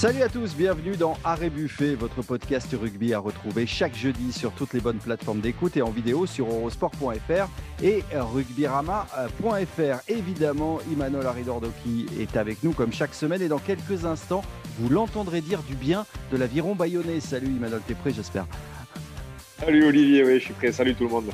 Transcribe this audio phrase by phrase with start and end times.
[0.00, 4.50] Salut à tous, bienvenue dans Arrêt Buffet, votre podcast rugby à retrouver chaque jeudi sur
[4.52, 10.00] toutes les bonnes plateformes d'écoute et en vidéo sur eurosport.fr et rugbyrama.fr.
[10.08, 14.40] Évidemment, Imanol Aridordoki est avec nous comme chaque semaine et dans quelques instants,
[14.78, 17.20] vous l'entendrez dire du bien de l'aviron bayonnais.
[17.20, 18.46] Salut Imanol, t'es prêt j'espère?
[19.58, 20.72] Salut Olivier, oui, je suis prêt.
[20.72, 21.30] Salut tout le monde.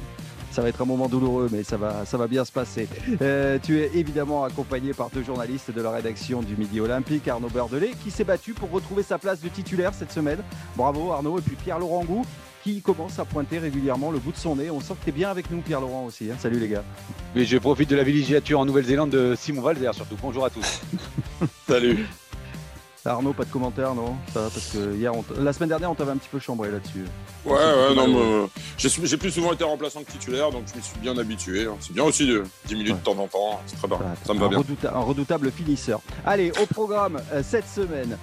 [0.56, 2.88] Ça va être un moment douloureux, mais ça va, ça va bien se passer.
[3.20, 7.50] Euh, tu es évidemment accompagné par deux journalistes de la rédaction du Midi Olympique, Arnaud
[7.50, 10.38] Berdelet, qui s'est battu pour retrouver sa place de titulaire cette semaine.
[10.74, 12.24] Bravo Arnaud, et puis Pierre-Laurent Gou,
[12.64, 14.70] qui commence à pointer régulièrement le bout de son nez.
[14.70, 16.30] On sent que tu es bien avec nous, Pierre-Laurent aussi.
[16.30, 16.36] Hein.
[16.38, 16.84] Salut les gars.
[17.34, 20.16] Mais je profite de la villégiature en Nouvelle-Zélande de Simon Valzer, surtout.
[20.22, 20.80] Bonjour à tous.
[21.68, 22.06] Salut.
[23.10, 24.16] Arnaud, pas de commentaires, non?
[24.32, 27.04] Ça va parce que hier, la semaine dernière, on t'avait un petit peu chambré là-dessus.
[27.44, 30.98] Ouais, ouais, non, mais j'ai plus souvent été remplaçant que titulaire, donc je me suis
[30.98, 31.66] bien habitué.
[31.66, 31.76] Hein.
[31.80, 33.98] C'est bien aussi de 10 minutes de temps en temps, c'est très bien.
[34.24, 34.62] ça me va bien.
[34.92, 36.00] un redoutable finisseur.
[36.24, 38.18] Allez, au programme euh, cette semaine.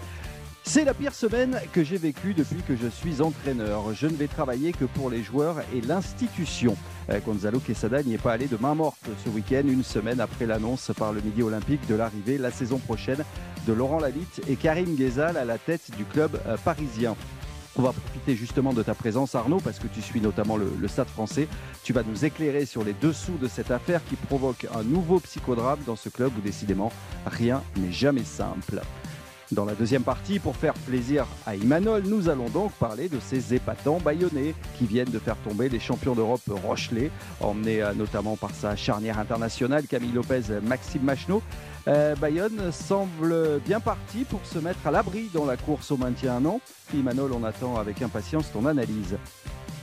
[0.66, 3.94] C'est la pire semaine que j'ai vécue depuis que je suis entraîneur.
[3.94, 6.78] Je ne vais travailler que pour les joueurs et l'institution.
[7.09, 10.45] Euh, Gonzalo Quesada n'y est pas allé de main morte ce week-end, une semaine après
[10.45, 13.25] l'annonce par le Midi Olympique de l'arrivée la saison prochaine
[13.67, 17.17] de Laurent Labitte et Karim Ghezal à la tête du club euh, parisien.
[17.75, 20.88] On va profiter justement de ta présence Arnaud parce que tu suis notamment le, le,
[20.88, 21.50] Stade français.
[21.84, 25.80] Tu vas nous éclairer sur les dessous de cette affaire qui provoque un nouveau psychodrame
[25.86, 26.91] dans ce club où décidément
[27.25, 28.81] rien n'est jamais simple.
[29.53, 33.53] Dans la deuxième partie, pour faire plaisir à Imanol, nous allons donc parler de ces
[33.53, 38.49] épatants bayonnais qui viennent de faire tomber les champions d'Europe Rochelet, emmenés euh, notamment par
[38.51, 41.43] sa charnière internationale Camille Lopez, Maxime Macheneau.
[41.87, 46.38] Euh, Bayonne semble bien parti pour se mettre à l'abri dans la course au maintien
[46.38, 46.59] un an.
[46.95, 49.17] Imanol, on attend avec impatience ton analyse.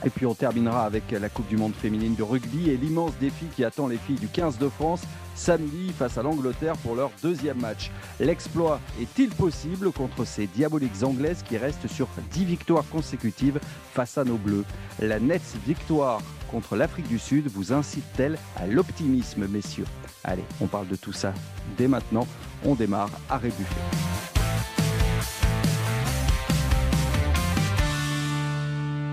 [0.03, 3.45] Et puis on terminera avec la Coupe du Monde féminine de rugby et l'immense défi
[3.55, 5.03] qui attend les filles du 15 de France
[5.41, 7.89] samedi face à l'Angleterre pour leur deuxième match.
[8.19, 13.59] L'exploit est-il possible contre ces diaboliques anglaises qui restent sur 10 victoires consécutives
[13.93, 14.65] face à nos bleus?
[14.99, 16.21] La nette victoire
[16.51, 19.87] contre l'Afrique du Sud vous incite-t-elle à l'optimisme, messieurs?
[20.23, 21.33] Allez, on parle de tout ça
[21.75, 22.27] dès maintenant.
[22.63, 24.40] On démarre à Rébuffet.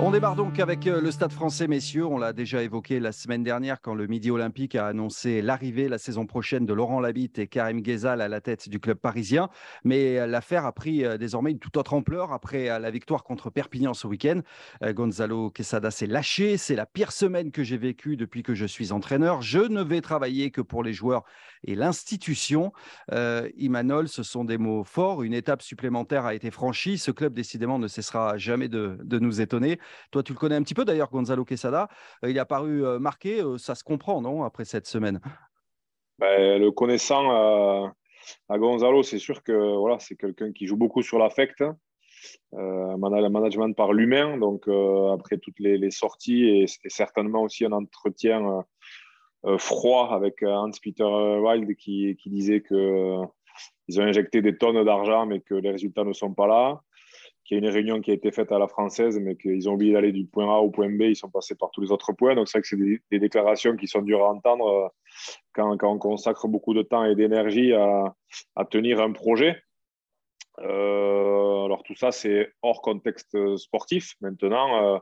[0.01, 2.07] On démarre donc avec euh, le Stade français, messieurs.
[2.07, 5.99] On l'a déjà évoqué la semaine dernière quand le Midi Olympique a annoncé l'arrivée la
[5.99, 9.49] saison prochaine de Laurent Labitte et Karim Ghezal à la tête du club parisien.
[9.83, 13.51] Mais euh, l'affaire a pris euh, désormais une toute autre ampleur après la victoire contre
[13.51, 14.43] Perpignan ce week-end.
[14.85, 16.59] Gonzalo Quesada s'est lâché.
[16.59, 19.43] C'est la pire semaine que j'ai vécue depuis que je suis entraîneur.
[19.43, 21.25] Je ne vais travailler que pour les joueurs
[21.67, 22.73] et l'institution.
[23.57, 25.23] Imanol, ce sont des mots forts.
[25.23, 26.99] Une étape supplémentaire a été franchie.
[26.99, 29.79] Ce club, décidément, ne cessera jamais de, de nous étonner.
[30.11, 31.89] Toi, tu le connais un petit peu d'ailleurs, Gonzalo Quesada.
[32.25, 35.21] Euh, il a paru euh, marqué, euh, ça se comprend, non, après cette semaine?
[36.19, 37.93] Ben, Le connaissant
[38.49, 41.63] à Gonzalo, c'est sûr que voilà, c'est quelqu'un qui joue beaucoup sur l'affect.
[42.55, 44.69] Euh, management par l'humain, donc
[45.15, 48.65] après toutes les, sorties et, certainement aussi un entretien
[49.59, 53.29] froid avec Hans-Peter Wild qui, qui disait qu'ils ont
[54.03, 56.83] injecté des tonnes d'argent mais que les résultats ne sont pas là
[57.49, 59.73] qu'il y a une réunion qui a été faite à la française, mais qu'ils ont
[59.73, 62.13] oublié d'aller du point A au point B, ils sont passés par tous les autres
[62.13, 62.35] points.
[62.35, 64.89] Donc, c'est vrai que c'est des, déclarations qui sont dures à entendre euh,
[65.55, 68.15] quand, on consacre beaucoup de temps et d'énergie à,
[68.71, 69.63] tenir un projet.
[70.59, 74.15] Euh, alors, tout ça, c'est hors contexte sportif.
[74.21, 74.99] Maintenant, euh,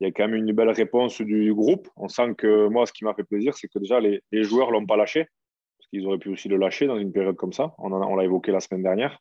[0.00, 1.88] il y a quand même une belle réponse du groupe.
[1.96, 4.72] On sent que moi, ce qui m'a fait plaisir, c'est que déjà, les, joueurs ne
[4.72, 5.26] l'ont pas lâché,
[5.78, 7.74] parce qu'ils auraient pu aussi le lâcher dans une période comme ça.
[7.76, 9.20] On l'a évoqué la semaine dernière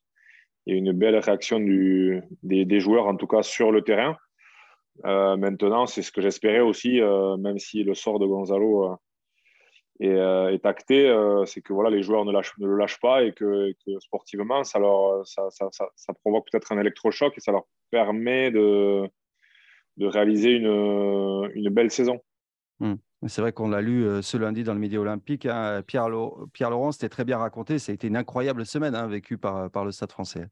[0.66, 4.18] il une belle réaction des, joueurs, en tout cas sur le terrain.
[5.06, 8.98] Euh, maintenant, c'est ce que j'espérais aussi, euh, même si le sort de Gonzalo
[10.02, 11.14] euh, est, acté,
[11.46, 15.26] c'est que voilà, les joueurs ne, lâchent, le lâchent pas et que, sportivement, ça, leur,
[15.26, 19.08] ça, provoque peut-être un électrochoc et ça leur permet de,
[19.98, 22.20] de réaliser une, une belle saison.
[22.80, 22.96] Hmm.
[23.28, 25.46] C'est vrai qu'on l'a lu ce lundi dans le Midi Olympique.
[25.46, 25.82] Hein.
[25.86, 27.80] Pierre, Laurent, c'était très bien raconté.
[27.80, 30.50] Ça a été une incroyable semaine hein, vécue par le Stade français.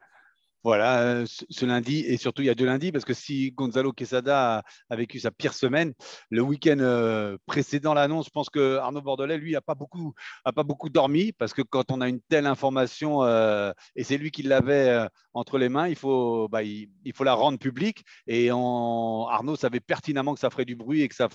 [0.64, 3.92] Voilà, euh, ce lundi et surtout il y a deux lundis parce que si Gonzalo
[3.92, 5.94] Quesada a, vécu sa pire semaine,
[6.30, 10.14] le week-end euh, précédent l'annonce, je pense que Arnaud Bordelais, lui, n'a pas beaucoup,
[10.46, 14.18] a pas beaucoup dormi parce que quand on a une telle information euh, et c'est
[14.18, 18.50] lui qui l'avait entre les mains, il faut, bah, il, faut la rendre publique et
[18.50, 21.28] Arnaud savait pertinemment que ça ferait du bruit et que ça,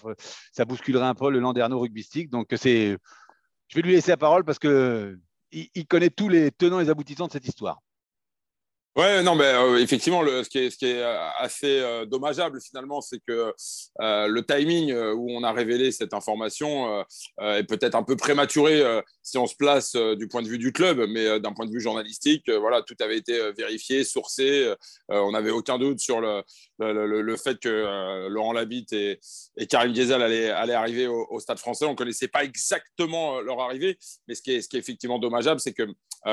[0.52, 2.30] ça bousculerait un peu le landerneau rugbystique.
[2.30, 2.96] Donc c'est,
[3.68, 5.18] je vais lui laisser la parole parce que
[5.52, 7.82] il connaît tous les tenants et les aboutissants de cette histoire.
[8.98, 13.54] Ouais, non, mais euh, effectivement, ce, qui est, euh, assez euh, dommageable finalement, c'est que
[14.00, 17.04] le timing où on a révélé cette information
[17.40, 18.82] est peut-être un peu prématuré.
[19.22, 21.80] si on se place du point de vue du club, mais d'un point de vue
[21.80, 24.72] journalistique, voilà, tout avait été vérifié, sourcé.
[25.08, 29.20] on n'avait aucun doute sur le, fait que Laurent Labitte et,
[29.56, 31.84] et Karim Ghezal allaient, arriver au, Stade français.
[31.84, 33.96] On ne connaissait pas exactement leur arrivée,
[34.26, 35.86] mais ce qui est, effectivement dommageable, c'est que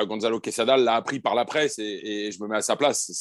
[0.05, 3.11] Gonzalo Quesada l'a appris par la presse et, je me mets à sa place.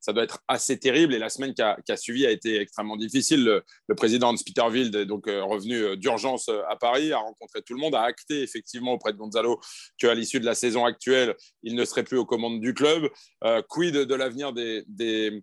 [0.00, 3.62] Ça doit être assez terrible et la semaine qui a, suivi a été extrêmement difficile.
[3.88, 7.94] Le, président de Peterville est donc revenu d'urgence à Paris, a rencontré tout le monde,
[7.94, 9.60] a acté effectivement auprès de Gonzalo
[9.98, 13.08] qu'à l'issue de la saison actuelle, il ne serait plus aux commandes du club.
[13.44, 15.42] Euh, quid de l'avenir des, des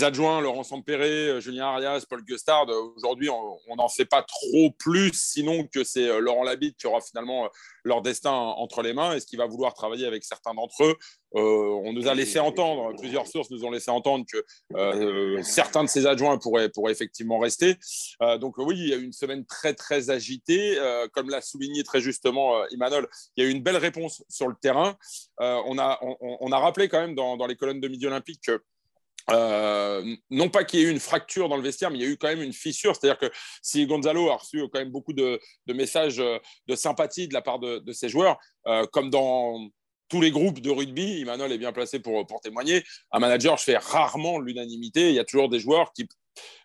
[0.00, 2.66] adjoints, Laurent Sampéré, euh, Julien Arias, Paul Gustard,
[2.96, 7.02] aujourd'hui, on n'en sait pas trop plus, sinon que c'est euh, Laurent Labitte qui aura
[7.02, 7.48] finalement euh,
[7.84, 9.12] leur destin entre les mains.
[9.12, 10.96] Est-ce qu'il va vouloir travailler avec certains d'entre eux
[11.34, 16.06] On nous a laissé entendre, plusieurs sources nous ont laissé entendre que certains de ces
[16.06, 17.76] adjoints pourraient, pourraient effectivement rester.
[18.38, 20.78] donc oui, il y a eu une semaine très, très agitée.
[21.12, 24.54] comme l'a souligné très justement Emmanuel, il y a eu une belle réponse sur le
[24.62, 24.96] terrain.
[25.40, 28.62] on, a, on, a rappelé quand même dans, dans les colonnes de Midi Olympique que
[29.30, 32.06] euh, non pas qu'il y ait eu une fracture dans le vestiaire, mais il y
[32.06, 32.96] a eu quand même une fissure.
[32.96, 33.30] C'est-à-dire que
[33.62, 37.58] si Gonzalo a reçu quand même beaucoup de, messages euh, de sympathie de la part
[37.58, 39.68] de, ses joueurs, euh, comme dans
[40.08, 43.78] tous les groupes de rugby, Emmanuel est bien placé pour, pour témoigner, un manager fait
[43.78, 45.08] rarement l'unanimité.
[45.08, 46.06] Il y a toujours des joueurs qui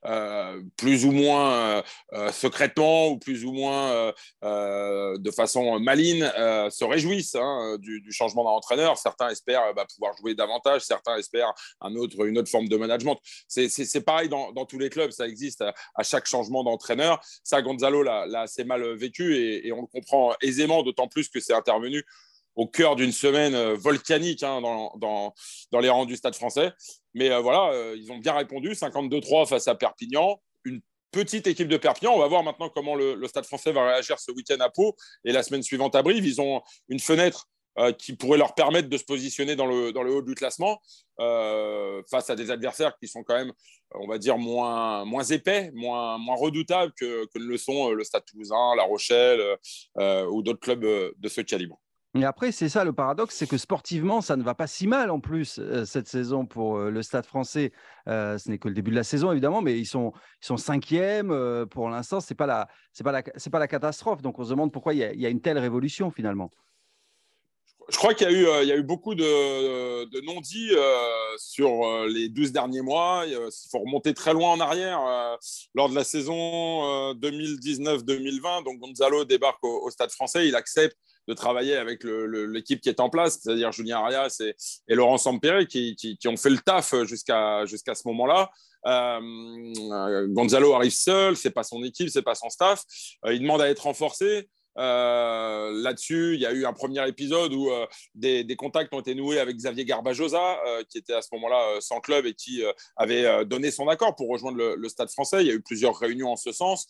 [0.06, 1.82] euh, plus ou moins euh,
[2.14, 6.24] euh, secrètement ou plus ou moins de façon maligne
[6.70, 8.98] se réjouissent hein, du, changement d'entraîneur.
[8.98, 13.18] Certains espèrent bah, pouvoir jouer davantage, certains espèrent un autre, une autre forme de management.
[13.48, 17.20] C'est pareil dans, tous les clubs, ça existe à, chaque changement d'entraîneur.
[17.44, 21.54] Ça, Gonzalo l'a assez mal vécu et on le comprend aisément, d'autant plus que c'est
[21.54, 22.04] intervenu
[22.58, 25.34] au cœur d'une semaine euh, volcanique hein, dans,
[25.80, 26.74] les rangs du Stade français.
[27.14, 30.42] Mais euh, voilà, euh, ils ont bien répondu, 52-3 face à Perpignan.
[30.66, 30.82] Une
[31.12, 32.14] petite équipe de Perpignan.
[32.16, 35.32] On va voir maintenant comment le, Stade français va réagir ce week-end à Pau et
[35.32, 36.26] la semaine suivante à Brive.
[36.26, 37.48] Ils ont une fenêtre
[38.00, 40.82] qui pourrait leur permettre de se positionner dans le, haut du classement
[42.10, 43.54] face à des adversaires qui sont quand même,
[43.94, 48.74] on va dire, moins, épais, moins, moins redoutables que, que le sont le Stade toulousain,
[48.76, 49.40] La Rochelle
[49.96, 51.80] ou d'autres clubs de ce calibre.
[52.16, 55.12] Et après, c'est ça le paradoxe, c'est que sportivement, ça ne va pas si mal
[55.12, 57.72] en plus cette saison pour le Stade français.
[58.08, 61.66] Ce n'est que le début de la saison, évidemment, mais ils sont, ils sont cinquièmes
[61.70, 62.20] pour l'instant.
[62.38, 64.22] Pas la, c'est pas la, c'est pas la catastrophe.
[64.22, 66.50] Donc on se demande pourquoi il y a, une telle révolution finalement.
[67.90, 70.72] Je crois qu'il y a eu, il y a eu beaucoup de, non-dits
[71.38, 73.24] sur les 12 derniers mois.
[73.26, 73.38] Il
[73.72, 75.00] faut remonter très loin en arrière.
[75.74, 80.48] lors de la saison 2019-2020, donc Gonzalo débarque au, Stade français.
[80.48, 80.98] Il accepte
[81.30, 84.42] de travailler avec l'équipe qui est en place, c'est-à-dire Julien Arias
[84.88, 88.50] et, Laurent Sampere qui, ont fait le taf jusqu'à ce moment-là.
[88.86, 92.84] Euh, Gonzalo arrive seul, c'est pas son équipe, c'est pas son staff.
[93.26, 94.50] Euh, il demande à être renforcé.
[94.78, 97.70] Euh, là-dessus, il y a eu un premier épisode où
[98.16, 100.60] des, contacts ont été noués avec Xavier Garbajosa,
[100.90, 102.64] qui était à ce moment-là sans club et qui
[102.96, 105.42] avait donné son accord pour rejoindre le, Stade français.
[105.42, 106.88] Il y a eu plusieurs réunions en ce sens.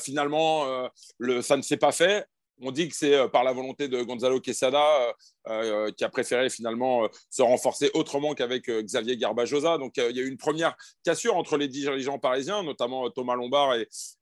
[0.00, 0.88] finalement,
[1.18, 2.26] le, ça ne s'est pas fait.
[2.64, 5.12] On dit que c'est euh, par la volonté de Gonzalo Quesada euh,
[5.48, 9.78] euh, qui a préféré finalement se renforcer autrement qu'avec Xavier Garbajosa.
[9.78, 13.74] Donc il y a eu une première cassure entre les dirigeants parisiens, notamment Thomas Lombard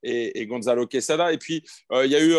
[0.03, 1.33] et, Gonzalo Quesada.
[1.33, 2.35] Et puis il y a eu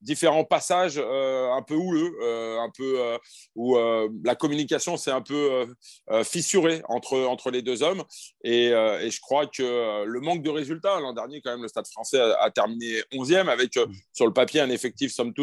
[0.00, 2.16] différents passages un peu houleux,
[2.58, 3.18] un peu
[3.54, 3.76] où
[4.24, 5.66] la communication s'est un peu
[6.24, 8.02] fissurée entre, entre les deux hommes.
[8.44, 12.20] Et, je crois que le manque de résultats, l'an dernier, quand même, le Stade français
[12.20, 13.92] a, terminé 11e avec mmh.
[14.12, 15.41] sur le papier un effectif somme toute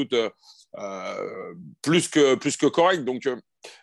[0.78, 3.04] euh, plus, que, plus que correct.
[3.04, 3.28] Donc,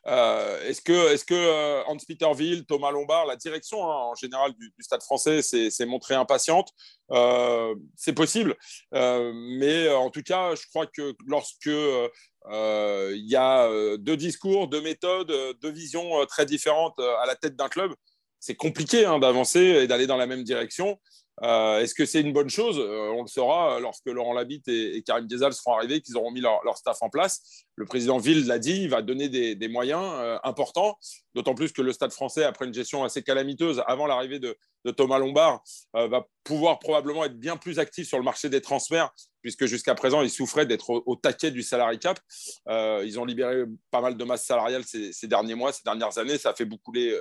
[0.06, 4.72] euh, est-ce que, est que Hans Peterville, Thomas Lombard, la direction hein, en général du,
[4.80, 6.70] Stade français s'est montrée impatiente?
[7.10, 8.56] Euh, C'est possible.
[8.92, 15.32] mais en tout cas, je crois que lorsque il y a deux discours, deux méthodes,
[15.60, 17.92] deux visions très différentes à la tête d'un club,
[18.38, 21.00] c'est compliqué hein, d'avancer et d'aller dans la même direction.
[21.42, 22.78] Euh, est-ce que c'est une bonne chose?
[22.78, 26.40] Euh, On le saura lorsque Laurent Labitte et, Karim Ghezal seront arrivés, qu'ils auront mis
[26.40, 27.64] leur, staff en place.
[27.74, 30.98] Le président Ville l'a dit, il va donner des, moyens euh, importants,
[31.34, 34.56] d'autant plus que le Stade français, après une gestion assez calamiteuse avant l'arrivée de,
[34.96, 35.64] Thomas Lombard,
[35.94, 39.10] va pouvoir probablement être bien plus actif sur le marché des transferts,
[39.42, 42.20] puisque jusqu'à présent, il souffrait d'être au, taquet du salarié cap.
[42.68, 46.38] ils ont libéré pas mal de masse salariale ces, derniers mois, ces dernières années.
[46.38, 47.20] Ça a fait beaucoup couler,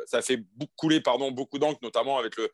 [0.75, 2.51] couler pardon, beaucoup d'encre, notamment avec le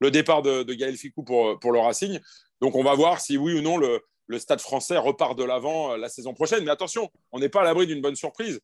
[0.00, 2.18] le départ de, Gaël Ficou pour, pour le Racing.
[2.60, 5.96] Donc on va voir si oui ou non le, le Stade français repart de l'avant
[5.96, 6.64] la saison prochaine.
[6.64, 8.60] Mais attention, on n'est pas à l'abri d'une bonne surprise.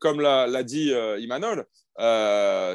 [0.00, 1.66] comme l'a dit Imanol,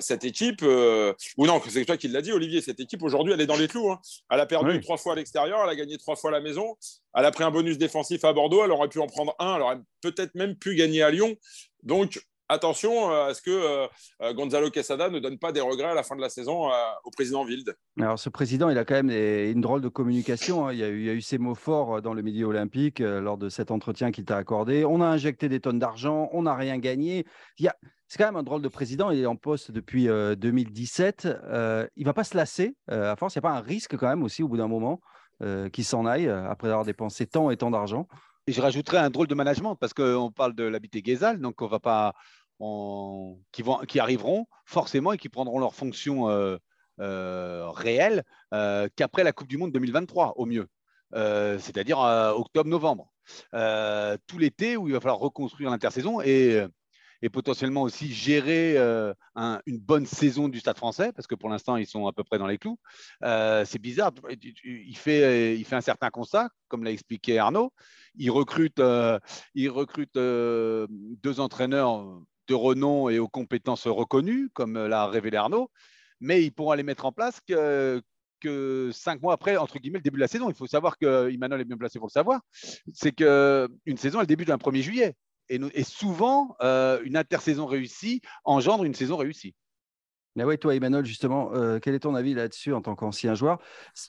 [0.01, 3.47] cette équipe, ou non, c'est toi qui l'as dit, Olivier, cette équipe aujourd'hui, elle est
[3.47, 3.91] dans les clous.
[3.91, 3.99] Hein.
[4.29, 6.75] Elle a perdu trois fois à l'extérieur, elle a gagné trois fois à la maison,
[7.15, 9.61] elle a pris un bonus défensif à Bordeaux, elle aurait pu en prendre un, elle
[9.61, 11.35] aurait peut-être même pu gagner à Lyon.
[11.83, 12.19] Donc,
[12.49, 13.87] attention euh, à ce que euh,
[14.21, 16.69] euh, Gonzalo Quesada ne donne pas des regrets à la fin de la saison
[17.03, 17.75] au président Wild.
[17.99, 20.67] Alors, ce président, il a quand même une drôle de communication.
[20.67, 20.73] Hein.
[20.73, 23.37] Il, y a eu, il, y a ces mots forts dans le Midi Olympique lors
[23.37, 24.85] de cet entretien qu'il t'a accordé.
[24.85, 27.25] On a injecté des tonnes d'argent, on n'a rien gagné.
[27.57, 27.71] Il
[28.07, 29.09] c'est quand même un drôle de président.
[29.09, 31.23] Il est en poste depuis 2017.
[31.25, 32.75] il ne va pas se lasser.
[32.87, 35.01] à force, il n'y a pas un risque quand même aussi au bout d'un moment
[35.71, 38.07] qu'il s'en aille après avoir dépensé tant et tant d'argent.
[38.47, 41.67] Et je rajouterais un drôle de management parce qu'on parle de l'habité Guézal, donc on
[41.67, 42.13] va pas,
[43.51, 46.57] qui, vont, qui arriveront forcément et qui prendront leur fonction euh,
[46.99, 48.23] euh, réelle
[48.53, 50.67] euh, qu'après la Coupe du Monde 2023 au mieux,
[51.13, 53.11] c'est-à-dire octobre-novembre.
[54.27, 56.65] tout l'été où il va falloir reconstruire l'intersaison et,
[57.23, 58.77] et, potentiellement aussi gérer
[59.65, 62.37] une bonne saison du Stade français parce que pour l'instant ils sont à peu près
[62.37, 62.77] dans les clous.
[63.21, 64.11] c'est bizarre,
[64.63, 67.71] il fait, il fait un certain constat, comme l'a expliqué Arnaud
[68.15, 69.19] il recrute, euh,
[69.55, 69.71] il
[70.17, 75.71] euh, deux entraîneurs de renom et aux compétences reconnues, comme l'a révélé Arnaud,
[76.19, 78.01] mais ils pourront les mettre en place que,
[78.41, 80.49] que cinq mois après, entre guillemets, le début de la saison.
[80.49, 82.41] Il faut savoir que Emmanuel est bien placé pour le savoir.
[82.93, 85.15] C'est qu'une saison, elle débute le 1er juillet.
[85.49, 89.55] Et, et souvent, euh, une intersaison réussie engendre une saison réussie.
[90.35, 93.59] Mais oui, toi, Emmanuel, justement, euh, quel est ton avis là-dessus en tant qu'ancien joueur?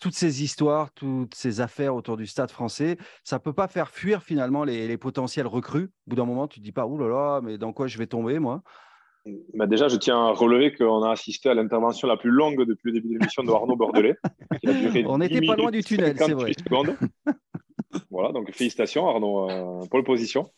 [0.00, 3.90] Toutes ces histoires, toutes ces affaires autour du stade français, ça ne peut pas faire
[3.90, 5.90] fuir finalement les, potentiels recrues?
[6.06, 7.88] Au bout d'un moment, tu ne te dis pas, oulala, là là, mais dans quoi
[7.88, 8.62] je vais tomber, moi?
[9.54, 12.88] Bah déjà, je tiens à relever qu'on a assisté à l'intervention la plus longue depuis
[12.88, 14.16] le début de l'émission de Arnaud Bordelais.
[15.06, 16.52] On n'était pas loin du tunnel, c'est vrai.
[18.10, 20.50] voilà, donc félicitations Arnaud, euh, pour position.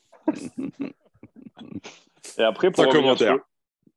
[2.38, 3.38] Et après, pour commentaire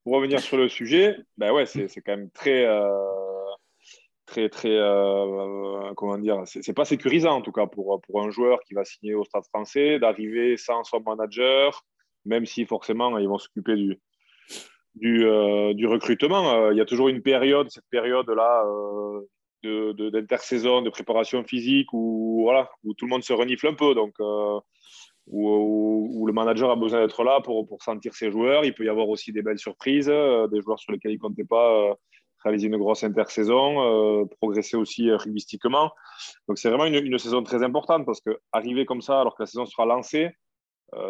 [0.03, 2.89] pour revenir sur le sujet, ben ouais, c'est quand même très, euh,
[4.25, 8.59] très, très, euh, comment dire, c'est pas sécurisant en tout cas pour, pour un joueur
[8.61, 11.83] qui va signer au Stade français, d'arriver sans son manager,
[12.25, 13.99] même si forcément ils vont s'occuper du,
[14.95, 16.71] du, euh, du, recrutement.
[16.71, 18.65] Il y a toujours une période, cette période-là
[19.63, 23.93] d'intersaison, de, de, préparation physique où, voilà, où tout le monde se renifle un peu.
[23.93, 24.15] Donc,
[25.29, 28.65] où, le manager a besoin d'être là pour, sentir ses joueurs.
[28.65, 31.21] Il peut y avoir aussi des belles surprises, euh, des joueurs sur lesquels il ne
[31.21, 31.93] comptait pas euh,
[32.43, 35.91] réaliser une grosse intersaison, euh, progresser aussi rugbystiquement.
[36.47, 39.47] Donc c'est vraiment une, saison très importante parce que arriver comme ça alors que la
[39.47, 40.31] saison sera lancée,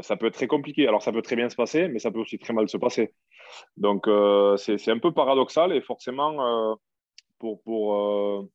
[0.01, 0.87] ça peut être très compliqué.
[0.87, 3.13] Alors ça peut très bien se passer, mais ça peut aussi très mal se passer.
[3.77, 4.09] Donc
[4.57, 6.77] c'est un peu paradoxal et forcément
[7.37, 8.49] pour, pour,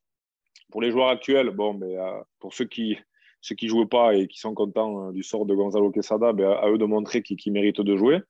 [0.70, 1.96] pour les joueurs actuels, bon, mais
[2.40, 2.98] pour ceux qui
[3.44, 6.32] ceux qui ne jouent pas et qui sont contents euh, du sort de Gonzalo Quesada,
[6.32, 8.20] ben, à eux de montrer qu'ils méritent de jouer.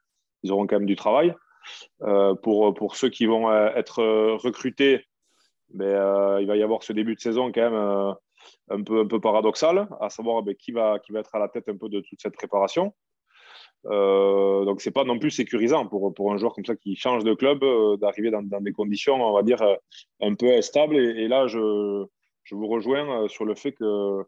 [0.42, 1.32] Ils auront quand même du travail.
[2.02, 4.02] Euh, pour, pour ceux qui vont euh, être
[4.34, 5.04] recrutés,
[5.72, 8.16] ben, il va y avoir ce début de saison quand même
[8.70, 11.48] un, peu, un peu paradoxal, à savoir ben, qui, va, qui va être à la
[11.48, 12.92] tête un peu de toute cette préparation.
[13.84, 17.22] Donc, ce n'est pas non plus sécurisant pour, pour un joueur comme ça qui change
[17.22, 17.64] de club
[18.00, 19.62] d'arriver dans, dans, des conditions, on va dire,
[20.20, 20.96] un peu instables.
[20.96, 22.04] Et, et là, je,
[22.42, 24.24] je vous rejoins sur le fait que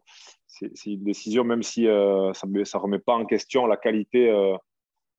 [0.73, 4.55] c'est une décision, même si euh, ça ne remet pas en question la qualité euh,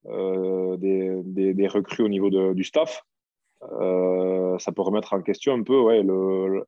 [0.07, 3.03] euh, des, recrues au niveau du staff.
[3.61, 6.65] ça peut remettre en question un peu le,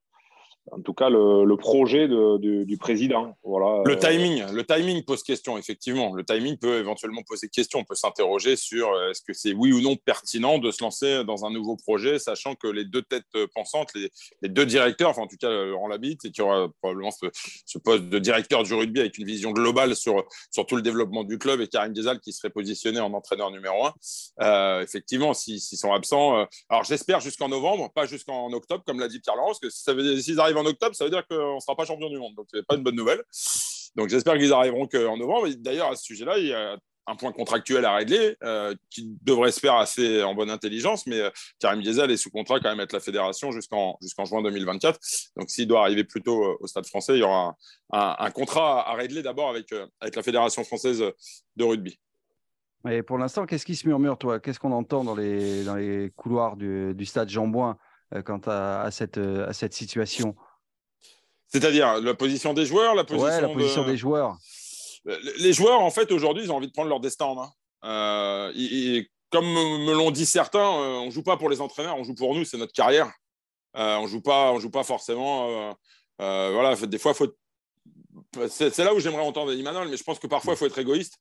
[0.73, 3.37] en tout cas le, projet du président.
[3.45, 3.83] Voilà.
[3.85, 6.15] Le timing, le timing pose question, effectivement.
[6.15, 7.81] Le timing peut éventuellement poser question.
[7.81, 11.25] On peut s'interroger sur euh, est-ce que c'est oui ou non pertinent de se lancer
[11.25, 13.25] dans un nouveau projet, sachant que les deux têtes
[13.55, 17.79] pensantes, les, deux directeurs, enfin en tout cas Laurent Labitte, et qui aura probablement ce,
[17.79, 21.39] poste de directeur du rugby avec une vision globale sur, sur tout le développement du
[21.39, 23.95] club, et Karim Ghezal qui serait positionné en entraîneur numéro un.
[24.43, 29.09] Euh, effectivement, s'ils sont absents, euh, alors j'espère jusqu'en novembre, pas jusqu'en octobre, comme l'a
[29.09, 31.61] dit Pierre Laurent, que ça veut s'ils arrivent en octobre, ça veut dire qu'on ne
[31.61, 32.35] sera pas champion du monde.
[32.35, 33.23] Donc, ce n'est pas une bonne nouvelle.
[33.97, 35.49] Donc, j'espère qu'ils arriveront qu'en novembre.
[35.59, 36.79] D'ailleurs, à ce sujet-là, il y a
[37.11, 41.21] un point contractuel à régler euh, qui devrait se faire assez en bonne intelligence, mais
[41.21, 44.99] euh, Karim Ghezal est sous contrat quand même avec la fédération jusqu'en jusqu'en juin 2024.
[45.37, 47.57] Donc, s'il doit arriver plus tôt euh, au Stade français, il y aura
[47.93, 51.03] un, contrat à régler d'abord avec, avec la fédération française
[51.57, 51.99] de rugby.
[52.89, 54.41] Et pour l'instant, qu'est-ce qui se murmure, toi?
[54.41, 57.77] Qu'est-ce qu'on entend dans les, dans les couloirs du, du stade Jean-Bouin
[58.25, 60.35] quant à, cette, à cette situation?
[61.51, 64.37] C'est-à-dire la position des joueurs, la position, ouais, la position des joueurs.
[65.39, 67.51] Les joueurs, en fait, aujourd'hui, ils ont envie de prendre leur destin en main.
[67.85, 72.15] Euh, comme me l'ont dit certains, euh, on joue pas pour les entraîneurs, on joue
[72.15, 73.11] pour nous, c'est notre carrière.
[73.77, 75.75] Euh, on joue pas, on joue pas forcément.
[76.19, 77.29] voilà, des fois, faut
[78.49, 81.19] c'est là où j'aimerais entendre Imanol, mais je pense que parfois il faut être égoïste.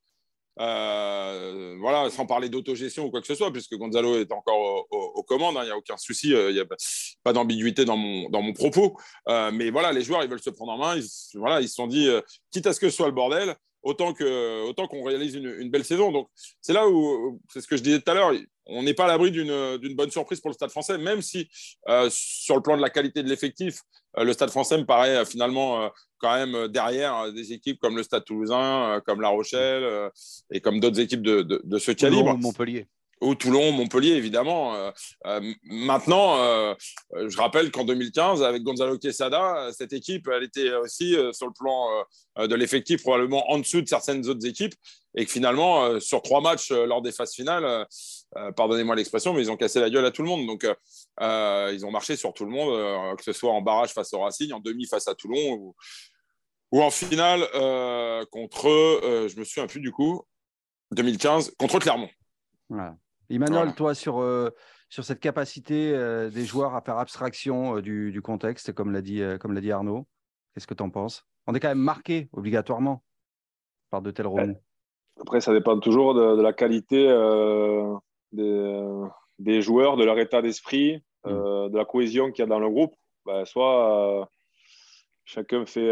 [0.59, 5.23] Euh, voilà, sans parler d'autogestion ou quoi que ce soit, puisque Gonzalo est encore aux,
[5.23, 6.65] commandes, il hein, n'y a aucun souci, il n'y a
[7.23, 8.97] pas d'ambiguïté dans mon, dans mon propos.
[9.27, 10.95] mais voilà, les joueurs, ils veulent se prendre en main.
[10.97, 12.09] Ils, voilà, ils se sont dit,
[12.51, 16.11] quitte à ce que ce soit le bordel, autant qu'on autant réalise une, belle saison.
[16.11, 16.29] Donc,
[16.61, 18.33] c'est là où, c'est ce que je disais tout à l'heure,
[18.69, 21.49] on n'est pas à l'abri d'une bonne surprise pour le Stade français, même si
[21.87, 23.81] euh, sur le plan de la qualité de l'effectif,
[24.17, 28.03] euh, le Stade français me paraît euh, finalement quand même derrière des équipes comme le
[28.03, 30.09] Stade toulousain, comme La Rochelle
[30.51, 32.37] et comme d'autres équipes de, de, ce calibre.
[32.37, 32.87] Montpellier
[33.21, 34.91] ou Toulon, Montpellier, évidemment.
[35.63, 36.37] Maintenant,
[37.13, 42.05] je rappelle qu'en 2015, avec Gonzalo Quesada, cette équipe, elle était aussi sur le plan
[42.47, 44.73] de l'effectif probablement en dessous de certaines autres équipes,
[45.17, 47.85] et que finalement, sur trois matchs lors des phases finales,
[48.55, 50.45] pardonnez-moi l'expression, mais ils ont cassé la gueule à tout le monde.
[50.45, 50.65] Donc,
[51.21, 54.53] ils ont marché sur tout le monde, que ce soit en barrage face au Racing,
[54.53, 55.73] en demi face à Toulon,
[56.71, 57.41] ou, en finale
[58.31, 58.67] contre,
[59.27, 60.23] je me souviens plus du coup,
[60.91, 62.09] 2015, contre Clermont.
[62.69, 62.95] Voilà.
[63.29, 64.49] Emmanuel, toi, sur, euh,
[64.89, 69.21] sur cette capacité euh, des joueurs à faire abstraction euh, du, contexte, comme l'a dit,
[69.39, 70.07] comme l'a dit Arnaud,
[70.53, 71.25] qu'est-ce que tu en penses?
[71.47, 73.03] On est quand même marqué obligatoirement
[73.91, 74.59] par de tels remous.
[75.19, 77.07] Après, ça dépend toujours de, la qualité
[78.31, 81.29] des, joueurs, de leur état d'esprit, mm.
[81.29, 82.95] de la cohésion qu'il y a dans le groupe.
[83.25, 84.29] Ben, soit
[85.25, 85.91] chacun fait,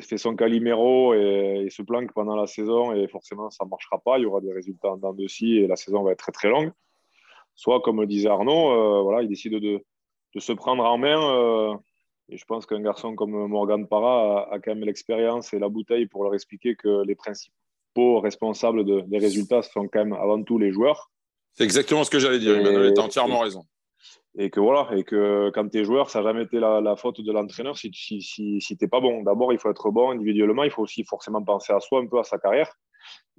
[0.00, 4.18] fait, son caliméro et, se planque pendant la saison et forcément ça ne marchera pas.
[4.18, 6.32] Il y aura des résultats en dents de scie et la saison va être très
[6.32, 6.72] très longue.
[7.54, 9.84] Soit, comme le disait Arnaud, euh, voilà, il décide de,
[10.34, 11.20] de, se prendre en main.
[11.20, 11.76] Euh,
[12.30, 16.06] et je pense qu'un garçon comme Morgan Parra a, quand même l'expérience et la bouteille
[16.06, 17.16] pour leur expliquer que les
[17.92, 21.10] principaux responsables des résultats sont quand même avant tout les joueurs.
[21.52, 22.56] C'est exactement ce que j'allais dire.
[22.56, 23.64] Emmanuel a entièrement raison
[24.38, 27.20] et que voilà, et que quand tu es joueur, ça n'a jamais été la, faute
[27.20, 29.24] de l'entraîneur si, si, si, si tu n'es pas bon.
[29.24, 32.18] D'abord, il faut être bon individuellement, il faut aussi forcément penser à soi, un peu
[32.20, 32.72] à sa carrière.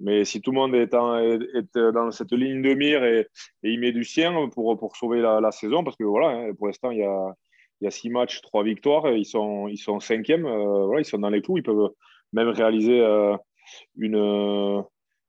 [0.00, 3.20] Mais si tout le monde est, est, dans cette ligne de mire et,
[3.62, 6.66] et, il met du sien pour, pour sauver la, saison, parce que voilà, hein, pour
[6.66, 7.34] l'instant, il y a,
[7.80, 11.06] il y a six matchs, trois victoires, ils sont, ils sont cinquièmes, euh, voilà, ils
[11.06, 11.90] sont dans les clous, ils peuvent
[12.34, 13.34] même réaliser euh,
[13.96, 14.84] une,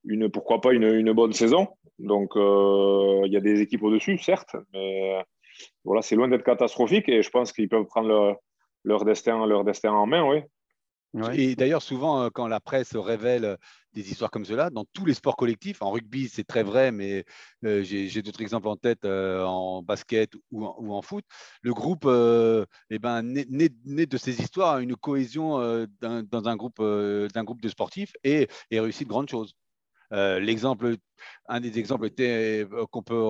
[0.06, 1.68] une, pourquoi pas une, une bonne saison.
[2.00, 5.24] Donc, euh, il y a des équipes au-dessus, certes, mais
[5.84, 8.38] voilà, c'est loin d'être catastrophique et je pense qu'ils peuvent prendre
[8.84, 10.42] leur, destin, leur destin en main, oui.
[11.34, 13.56] Et d'ailleurs, souvent, euh, quand la presse révèle euh,
[13.94, 17.24] des histoires comme cela, dans tous les sports collectifs, en rugby, c'est très vrai, mais
[17.66, 21.24] euh, j'ai d'autres exemples en tête en basket ou en, foot,
[21.62, 22.08] le groupe
[22.90, 23.70] eh ben, naît,
[24.08, 25.60] de ces histoires une cohésion
[26.02, 29.54] dans un groupe, d'un groupe de sportifs et, et réussit de grandes choses.
[30.14, 30.98] L'exemple
[31.48, 33.22] un des exemples euh, qu'on peut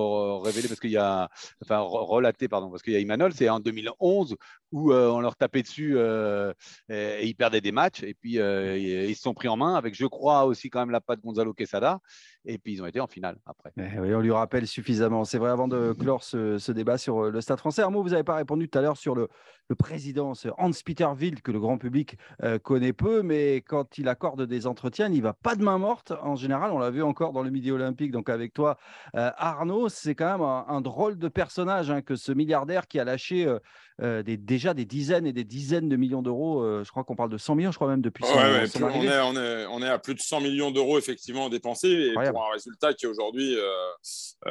[0.42, 1.28] révéler parce qu'il y a,
[1.62, 4.36] enfin relater pardon, parce qu'il y a Imanol, c'est en 2011
[4.72, 6.52] où euh, on leur tapait dessus euh,
[6.88, 10.06] et, ils perdaient des matchs et puis ils se sont pris en main avec, je
[10.06, 12.00] crois aussi quand même la patte Gonzalo Quesada
[12.44, 13.72] et puis ils ont été en finale après.
[13.78, 15.24] Eh on lui rappelle suffisamment.
[15.24, 17.82] C'est vrai avant de clore ce, débat sur le Stade Français.
[17.82, 19.28] Arnaud, vous n'avez pas répondu tout à l'heure sur le,
[19.68, 22.16] le président Hans-Peter Wild que le grand public
[22.62, 26.12] connaît peu, mais quand il accorde des entretiens, il va pas de main morte.
[26.22, 28.78] En général, on l'a vu encore dans le Midi Olympique donc avec toi,
[29.16, 29.88] euh, Arnaud.
[29.88, 33.58] C'est quand même un, drôle de personnage hein, que ce milliardaire qui a lâché euh,
[34.02, 36.82] euh, des, déjà des dizaines et des dizaines de millions d'euros.
[36.82, 39.82] je crois qu'on parle de 100 millions, je crois même depuis son, on, est, on,
[39.82, 43.08] est, à plus de 100 millions d'euros effectivement dépensés et pour un résultat qui est
[43.08, 43.56] aujourd'hui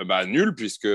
[0.05, 0.87] bah, nul puisque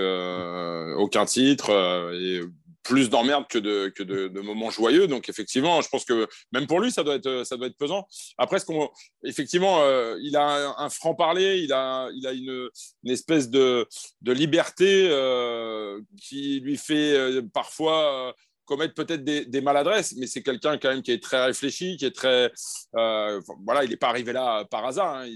[0.96, 1.70] aucun titre
[2.14, 2.40] et
[2.82, 5.06] plus d'emmerdes que, de, que de, moments joyeux.
[5.06, 8.06] Donc, effectivement, je pense que même pour lui, ça doit être, ça doit être pesant.
[8.38, 8.90] Après, ce qu'on,
[9.24, 12.68] effectivement, euh, il a un, franc-parler, il a, il a une,
[13.06, 13.86] espèce de,
[14.22, 18.34] de liberté euh, qui lui fait euh, parfois
[18.68, 22.14] commettre peut-être des, maladresses, mais c'est quelqu'un quand même qui est très réfléchi, qui est
[22.14, 22.52] très...
[22.92, 25.16] voilà, il n'est pas arrivé là par hasard.
[25.16, 25.26] Hein.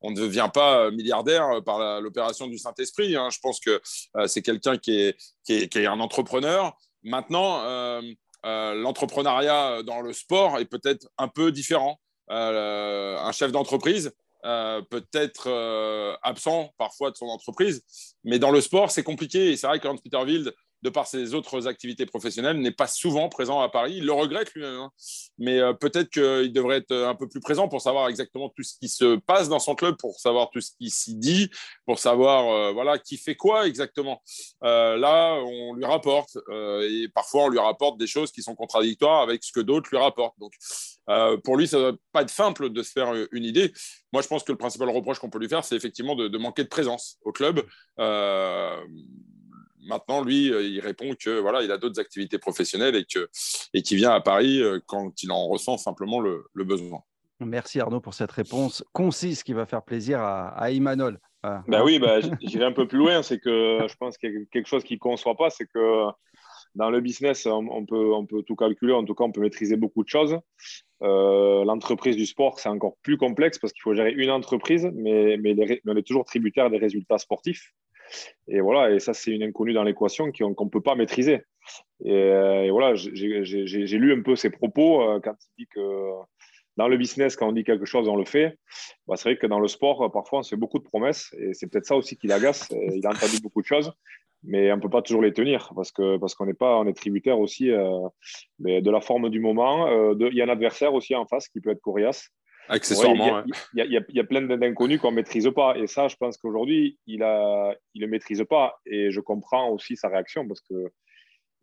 [0.00, 3.16] on ne devient pas milliardaire par l'opération du Saint-Esprit.
[3.16, 3.30] Hein.
[3.30, 3.80] je pense que
[4.26, 8.00] c'est quelqu'un qui est, qui, est, un entrepreneur, Maintenant, euh,
[8.46, 12.00] euh, l'entrepreneuriat dans le sport est peut-être un peu différent.
[12.30, 17.82] Euh, un chef d'entreprise peut être absent parfois de son entreprise,
[18.24, 19.52] mais dans le sport, c'est compliqué.
[19.52, 23.30] Et c'est vrai qu'Hans Peter Wild de par ses autres activités professionnelles, n'est pas souvent
[23.30, 23.94] présent à Paris.
[23.96, 24.90] Il le regrette lui-même, hein.
[25.38, 28.74] mais euh, peut-être qu'il devrait être un peu plus présent pour savoir exactement tout ce
[28.78, 31.48] qui se passe dans son club, pour savoir tout ce qui s'y dit,
[31.86, 34.20] pour savoir euh, voilà qui fait quoi exactement.
[34.62, 36.36] Euh, là, on lui rapporte
[36.82, 39.98] et parfois on lui rapporte des choses qui sont contradictoires avec ce que d'autres lui
[39.98, 40.38] rapportent.
[40.38, 40.52] Donc
[41.44, 43.72] pour lui, ça ne doit pas être simple de se faire une idée.
[44.12, 46.62] Moi, je pense que le principal reproche qu'on peut lui faire, c'est effectivement de, manquer
[46.62, 47.62] de présence au club
[49.86, 53.28] maintenant, lui, il répond que voilà, il a d'autres activités professionnelles et que
[53.72, 57.00] et qui vient à Paris quand il en ressent simplement le, besoin.
[57.40, 61.18] Merci Arnaud pour cette réponse concise qui va faire plaisir à, à Imanol.
[61.68, 63.22] Ben oui, ben, j'irai un peu plus loin.
[63.22, 66.06] C'est que je pense qu'il y a quelque chose qu'il ne conçoit pas, c'est que
[66.74, 69.76] dans le business, on, peut, on peut tout calculer, en tout cas, on peut maîtriser
[69.76, 70.38] beaucoup de choses.
[71.02, 75.36] Euh, l'entreprise du sport, c'est encore plus complexe parce qu'il faut gérer une entreprise, mais,
[75.36, 75.54] mais,
[75.86, 77.72] on est toujours tributaire des résultats sportifs.
[78.48, 81.42] Et voilà, et ça, c'est une inconnue dans l'équation qu'on ne peut pas maîtriser.
[82.04, 86.10] Et, euh, voilà, j'ai lu un peu ses propos euh, quand il dit que
[86.76, 88.58] dans le business, quand on dit quelque chose, on le fait.
[89.06, 91.54] Bah, c'est vrai que dans le sport, parfois, on se fait beaucoup de promesses et
[91.54, 92.68] c'est peut-être ça aussi qui l'agace.
[92.70, 93.92] Il a entendu beaucoup de choses
[94.44, 97.38] mais on ne peut pas toujours les tenir parce qu'on parce n'est pas, est tributaire
[97.38, 98.06] aussi euh,
[98.58, 99.88] de la forme du moment.
[100.12, 102.28] Il y a un adversaire aussi en face qui peut être coriace.
[102.68, 103.42] Accessoirement.
[103.74, 105.76] Il y, y, a plein d'inconnus qu'on ne maîtrise pas.
[105.76, 108.80] Et ça, je pense qu'aujourd'hui, il ne il le maîtrise pas.
[108.86, 110.90] Et je comprends aussi sa réaction parce que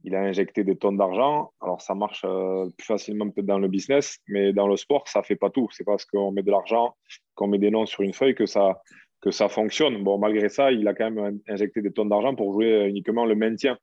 [0.03, 1.51] il a injecté des tonnes d'argent.
[1.61, 5.19] Alors, ça marche euh, plus facilement peut-être dans le business, mais dans le sport, ça
[5.19, 5.67] ne fait pas tout.
[5.71, 6.95] C'est parce qu'on met de l'argent,
[7.35, 8.81] qu'on met des noms sur une feuille que ça,
[9.21, 10.03] que ça fonctionne.
[10.03, 13.35] Bon, malgré ça, il a quand même injecté des tonnes d'argent pour jouer uniquement le
[13.35, 13.77] maintien.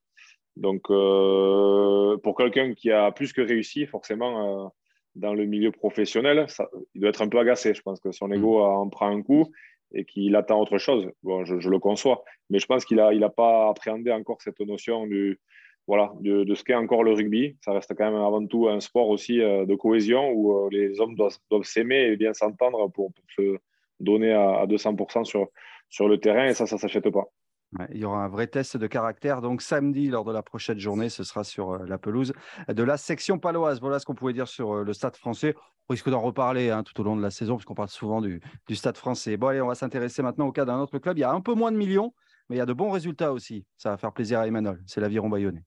[0.57, 4.67] Donc, euh, pour quelqu'un qui a plus que réussi, forcément, euh,
[5.15, 7.73] dans le milieu professionnel, ça, il doit être un peu agacé.
[7.73, 8.61] Je pense que son ego mm.
[8.61, 9.51] en prend un coup
[9.93, 11.09] et qu'il attend autre chose.
[11.23, 12.23] Bon, je, le conçois.
[12.49, 15.39] Mais je pense qu'il n'a il a pas appréhendé encore cette notion du,
[15.87, 17.57] voilà, de, de ce qu'est encore le rugby.
[17.61, 21.15] Ça reste quand même avant tout un sport aussi euh, de cohésion où les hommes
[21.15, 23.57] doivent, doivent s'aimer et bien s'entendre pour, pour se
[23.99, 25.47] donné à, 200% sur,
[25.89, 27.27] sur le terrain et ça, ça ne s'achète pas.
[27.91, 29.41] Il y aura un vrai test de caractère.
[29.41, 32.33] Donc samedi, lors de la prochaine journée, ce sera sur euh, la pelouse
[32.67, 33.79] de la section paloise.
[33.79, 35.55] Voilà ce qu'on pouvait dire sur euh, le stade français.
[35.87, 38.41] On risque d'en reparler hein, tout au long de la saison, puisqu'on parle souvent du,
[38.71, 39.37] stade français.
[39.37, 41.17] Bon, allez, on va s'intéresser maintenant au cas d'un autre club.
[41.17, 42.13] Il y a un peu moins de millions,
[42.49, 43.65] mais il y a de bons résultats aussi.
[43.77, 44.79] Ça va faire plaisir à Emmanuel.
[44.85, 45.63] C'est l'aviron bayonnais.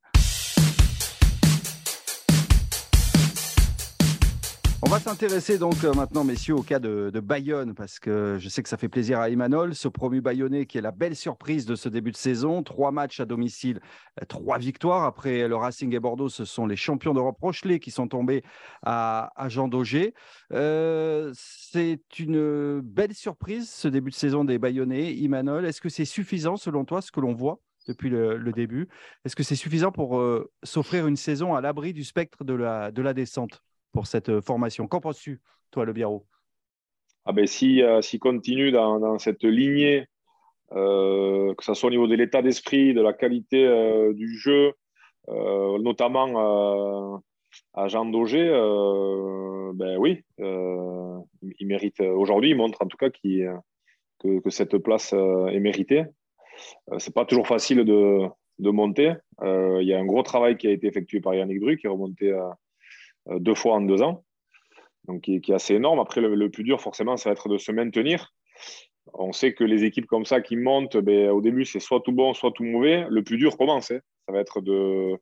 [4.84, 8.64] On va s'intéresser donc euh, maintenant, messieurs, au cas de, Bayonne, parce que je sais
[8.64, 11.76] que ça fait plaisir à Imanol, ce promu bayonnais qui est la belle surprise de
[11.76, 12.64] ce début de saison.
[12.64, 13.80] Trois matchs à domicile,
[14.20, 15.04] euh, trois victoires.
[15.04, 18.42] Après le Racing et Bordeaux, ce sont les champions d'Europe Rochelet qui sont tombés
[18.82, 20.14] à, Jean Daugé.
[20.52, 25.14] Euh, c'est une belle surprise, ce début de saison des Bayonnais.
[25.14, 28.88] Imanol, est-ce que c'est suffisant selon toi, ce que l'on voit depuis le, début?
[29.24, 30.20] Est-ce que c'est suffisant pour
[30.64, 33.62] s'offrir une saison à l'abri du spectre de la descente?
[33.92, 34.88] Pour cette euh, formation.
[34.88, 36.26] Qu'en penses-tu, toi, Le Biarro?
[37.24, 40.06] Ah ben, si, euh, continue dans, cette lignée,
[40.72, 43.64] euh, que ce soit au niveau de l'état d'esprit, de la qualité
[44.14, 44.72] du jeu,
[45.28, 47.22] notamment
[47.74, 48.48] à Jean Daugé,
[49.74, 56.04] ben oui, il mérite aujourd'hui, il montre en tout cas que, cette place est méritée.
[56.98, 58.26] c'est pas toujours facile de,
[58.58, 59.12] de monter.
[59.42, 61.90] Il y a un gros travail qui a été effectué par Yannick Dru, qui est
[61.90, 62.58] remonté à,
[63.26, 64.24] deux fois en deux ans,
[65.06, 66.00] donc qui, est assez énorme.
[66.00, 68.32] Après, le, plus dur, forcément, ça va être de se maintenir.
[69.14, 72.12] On sait que les équipes comme ça qui montent, ben, au début, c'est soit tout
[72.12, 73.06] bon, soit tout mauvais.
[73.08, 73.90] Le plus dur commence.
[73.90, 74.00] Hein.
[74.26, 75.18] Ça va être de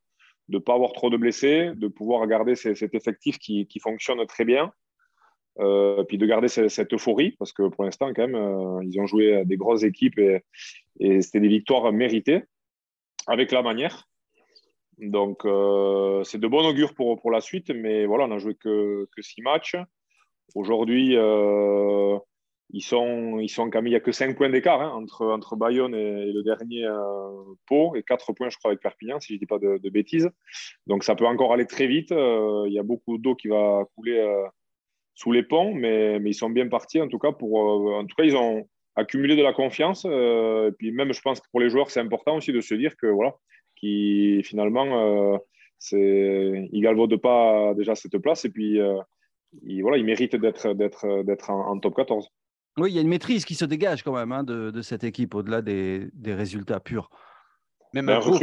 [0.49, 4.73] ne pas avoir trop de blessés, de pouvoir garder cet effectif qui, fonctionne très bien.
[5.59, 9.07] Euh, puis de garder cette, euphorie, parce que pour l'instant, quand même, euh, ils ont
[9.07, 12.45] joué des grosses équipes et c'était des victoires méritées,
[13.27, 14.10] avec la manière.
[15.01, 18.55] Donc, euh, c'est de bon augure pour, pour la suite, mais voilà, on n'a joué
[18.55, 19.77] que, que six matchs.
[20.55, 22.19] Aujourd'hui, euh,
[22.71, 25.57] ils sont, ils sont quand il n'y a que 5 points d'écart hein, entre, entre
[25.57, 29.35] Bayonne et, le dernier euh, Pau, et 4 points, je crois, avec Perpignan, si je
[29.35, 30.29] ne dis pas de, bêtises.
[30.87, 32.11] Donc, ça peut encore aller très vite.
[32.11, 34.23] il y a beaucoup d'eau qui va couler
[35.15, 37.55] sous les ponts, mais, mais, ils sont bien partis, en tout cas, pour,
[37.95, 40.05] en tout cas, ils ont accumulé de la confiance.
[40.05, 42.97] et puis, même, je pense que pour les joueurs, c'est important aussi de se dire
[42.97, 43.35] que, voilà,
[43.81, 45.39] qui finalement, euh,
[45.79, 48.99] c'est, il galvaude pas déjà cette place et puis euh,
[49.63, 52.29] il, voilà, il mérite d'être, d'être, d'être en, top 14.
[52.79, 55.05] Oui, il y a une maîtrise qui se dégage quand même hein, de, de, cette
[55.05, 57.11] équipe au-delà des, des résultats purs.
[57.95, 58.39] Même ben, un, beau...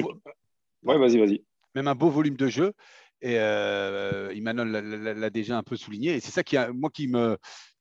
[0.83, 1.43] vas-y, vas-y.
[1.75, 2.73] Même un beau volume de jeu.
[3.21, 4.69] Et euh, Emmanuel
[5.17, 6.15] l'a déjà un peu souligné.
[6.15, 7.37] Et c'est ça qui a, moi qui me,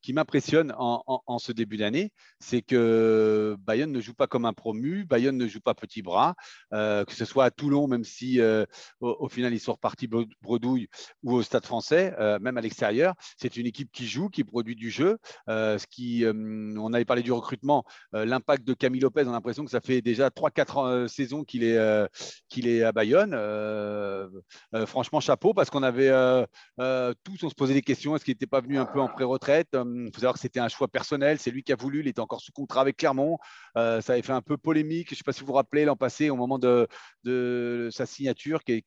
[0.07, 5.05] qui m'impressionne en, ce début d'année, c'est que Bayonne ne joue pas comme un promu,
[5.05, 6.37] Bayonne ne joue pas petit bras,
[6.73, 8.65] euh, que ce soit à Toulon, même si euh,
[9.01, 10.87] au, final ils sont repartis bredouille,
[11.25, 13.15] ou au Stade français, euh, même à l'extérieur.
[13.37, 15.19] C'est une équipe qui joue, qui produit du jeu.
[15.49, 19.73] ce qui, on avait parlé du recrutement, l'impact de Camille Lopez, on a l'impression que
[19.73, 22.09] ça fait déjà 3-4 saisons qu'il est,
[22.49, 23.33] qu'il est à Bayonne.
[24.87, 26.13] franchement, chapeau, parce qu'on avait
[26.79, 29.75] tous, on se posait des questions, est-ce qu'il n'était pas venu un peu en pré-retraite
[30.05, 31.39] Il faut savoir que c'était un choix personnel.
[31.39, 32.01] C'est lui qui a voulu.
[32.01, 33.39] Il était encore sous contrat avec Clermont.
[33.75, 35.09] ça avait fait un peu polémique.
[35.11, 38.63] Je ne sais pas si vous vous rappelez l'an passé, au moment de, sa signature,
[38.65, 38.85] qui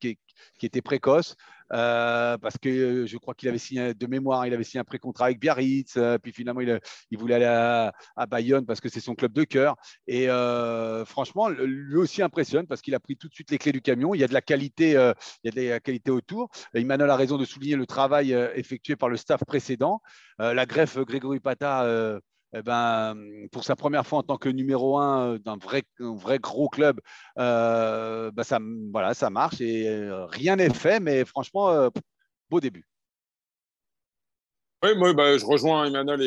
[0.61, 1.35] était précoce.
[1.73, 4.83] Euh, parce que euh, je crois qu'il avait signé de mémoire, il avait signé un
[4.83, 6.79] pré-contrat avec Biarritz, euh, puis finalement il,
[7.17, 7.93] voulait aller à,
[8.27, 9.75] Bayonne parce que c'est son club de cœur.
[10.07, 10.27] Et
[11.05, 14.13] franchement, lui aussi impressionne parce qu'il a pris tout de suite les clés du camion.
[14.13, 14.95] Il y a de la qualité, il
[15.43, 16.49] y a de la qualité autour.
[16.73, 20.01] Emmanuel a raison de souligner le travail effectué par le staff précédent.
[20.37, 22.19] la greffe Grégory Pata
[22.53, 23.15] eh ben,
[23.51, 26.99] pour sa première fois en tant que numéro un euh, d'un vrai, vrai gros club,
[27.35, 28.59] bah, ça,
[28.91, 31.89] voilà, ça marche et euh, rien n'est fait, mais franchement,
[32.49, 32.87] beau début.
[34.83, 36.21] Oui, moi, bah, je rejoins Emmanuel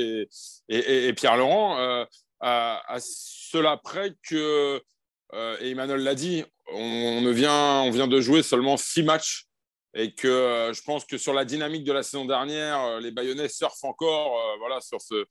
[0.68, 2.06] et, et, Pierre-Laurent
[2.40, 4.80] à, cela près que,
[5.60, 9.46] et Emmanuel l'a dit, on, vient, on vient de jouer seulement six matchs
[9.94, 13.84] et que je pense que sur la dynamique de la saison dernière, les Bayonnais surfent
[13.84, 15.26] encore voilà, sur ce,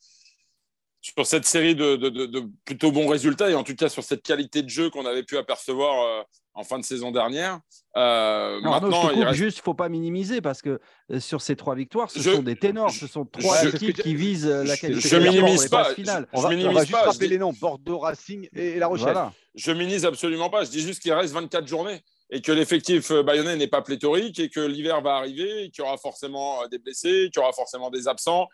[1.01, 4.69] sur cette série de, plutôt bons résultats et en tout cas sur cette qualité de
[4.69, 7.59] jeu qu'on avait pu apercevoir euh, en fin de saison dernière.
[7.97, 9.37] Euh, maintenant, il reste...
[9.37, 10.79] juste, faut pas minimiser parce que
[11.11, 14.47] euh, sur ces trois victoires, ce sont des ténors, ce sont trois équipes qui visent
[14.47, 15.09] la qualité.
[15.09, 15.93] Je, minimise pas.
[15.95, 16.27] Finale.
[16.33, 19.17] On va, juste rappeler les noms Bordeaux, Racing et La Rochelle.
[19.55, 20.63] Je minimise absolument pas.
[20.65, 24.49] Je dis juste qu'il reste 24 journées et que l'effectif bayonnais n'est pas pléthorique et
[24.49, 28.07] que l'hiver va arriver, qu'il y aura forcément des blessés, qu'il y aura forcément des
[28.07, 28.47] absents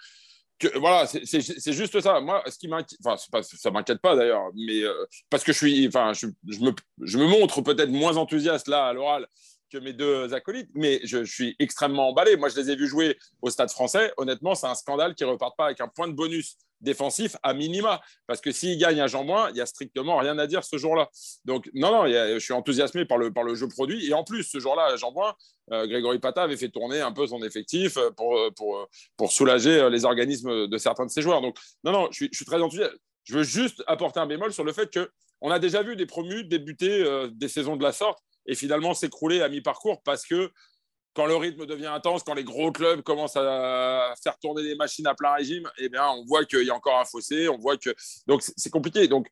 [0.76, 2.20] voilà, c'est juste ça.
[2.20, 5.58] Moi, ce qui m'inquiète, enfin, pas, ça m'inquiète pas d'ailleurs, mais euh, parce que je
[5.58, 9.28] suis, enfin, je, me, je me montre peut-être moins enthousiaste là à l'oral
[9.70, 12.38] que mes deux acolytes, mais je, suis extrêmement emballé.
[12.38, 14.14] Moi, je les ai vus jouer au Stade français.
[14.18, 17.54] Honnêtement, c'est un scandale qu'ils ne repartent pas avec un point de bonus défensif à
[17.54, 18.02] minima.
[18.28, 21.10] Parce que s'ils gagnent à Jean-Bouin, il n'y a strictement rien à dire ce jour-là.
[21.46, 24.08] Donc, non, non, je suis enthousiasmé par le, par le jeu produit.
[24.08, 25.36] Et en plus, ce jour-là, à Jean-Bouin,
[25.72, 28.88] euh, Grégory Pata avait fait tourner un peu son effectif pour, pour,
[29.18, 31.42] pour soulager les organismes de certains de ses joueurs.
[31.42, 32.96] Donc, non, non, je suis, je suis très enthousiaste.
[33.26, 35.10] Je veux juste apporter un bémol sur le fait que
[35.42, 38.94] on a déjà vu des promus débuter euh, des saisons de la sorte et finalement
[38.94, 40.52] s'écrouler à mi-parcours parce que
[41.18, 45.08] quand le rythme devient intense, quand les gros clubs commencent à faire tourner des machines
[45.08, 47.76] à plein régime, eh bien, on voit qu'il y a encore un fossé, on voit
[47.76, 47.90] que
[48.28, 49.08] donc c'est compliqué.
[49.08, 49.28] Donc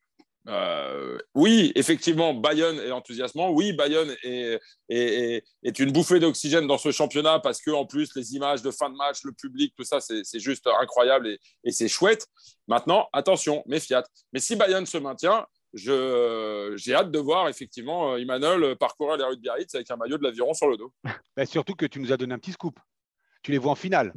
[0.47, 3.51] euh, oui, effectivement, Bayonne est enthousiasmant.
[3.51, 8.33] Oui, Bayonne est, est, une bouffée d'oxygène dans ce championnat parce que en plus les
[8.33, 11.87] images de fin de match, le public, tout ça, c'est juste incroyable et, et c'est
[11.87, 12.25] chouette.
[12.67, 14.03] Maintenant, attention, méfiat.
[14.33, 19.41] Mais si Bayonne se maintient, j'ai hâte de voir effectivement Emmanuel parcourir les rues de
[19.41, 20.93] Biarritz avec un maillot de l'aviron sur le dos.
[21.37, 22.79] Bah, surtout que tu nous as donné un petit scoop.
[23.43, 24.13] Tu les vois en finale.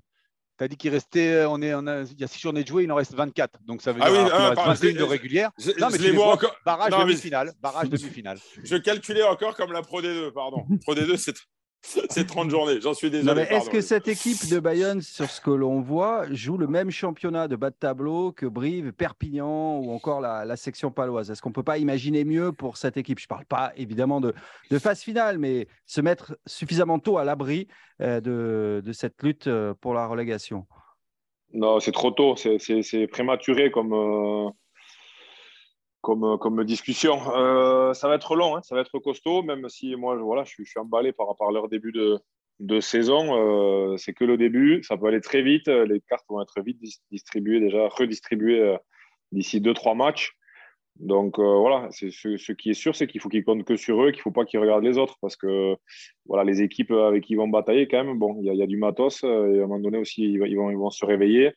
[0.57, 2.63] Tu as dit qu'il restait, euh, on est, on a, il y a 6 journées
[2.63, 3.61] de jouer, il en reste 24.
[3.65, 5.51] Donc ça veut ah dire qu'il ah, reste 21 de régulière.
[5.81, 6.55] non, mais je les vois encore.
[6.65, 7.53] Barrage demi-finale.
[7.61, 8.39] Barrage demi-finale.
[8.63, 10.65] Je calculais encore comme la Pro D2, pardon.
[10.83, 11.35] Pro D2, c'est
[12.11, 13.43] C'est 30 journées, j'en suis désolé.
[13.43, 17.49] Est-ce que cette équipe de Bayonne, sur ce que l'on voit, joue le même championnat
[17.49, 21.31] de bas de tableau que Brive, Perpignan ou encore la, section paloise?
[21.31, 23.19] Est-ce qu'on ne peut pas imaginer mieux pour cette équipe?
[23.19, 24.35] Je ne parle pas évidemment de,
[24.79, 27.69] phase finale, mais se mettre suffisamment tôt à l'abri
[28.01, 30.67] euh, de, cette lutte euh, pour la relégation.
[31.53, 33.93] Non, c'est trop tôt, c'est prématuré comme.
[33.93, 34.51] Euh,
[36.01, 37.21] comme, comme discussion.
[37.35, 40.51] Euh, ça va être long, hein, ça va être costaud, même si moi, voilà, je,
[40.51, 43.37] suis, emballé par rapport à leur début de, saison.
[43.37, 45.69] Euh, c'est que le début, ça peut aller très vite.
[45.69, 46.81] Les cartes vont être vite
[47.11, 48.77] distribuées, déjà redistribuées euh,
[49.33, 50.33] d'ici 2-3 matchs.
[50.97, 54.19] Donc voilà, ce, qui est sûr, c'est qu'il faut qu'ils comptent que sur eux, qu'il
[54.19, 55.77] ne faut pas qu'ils regardent les autres, parce que
[56.27, 58.67] voilà, les équipes avec qui ils vont batailler, quand même, bon, il y, y, a
[58.67, 61.53] du matos, et à un moment donné aussi, ils, vont, ils vont se réveiller.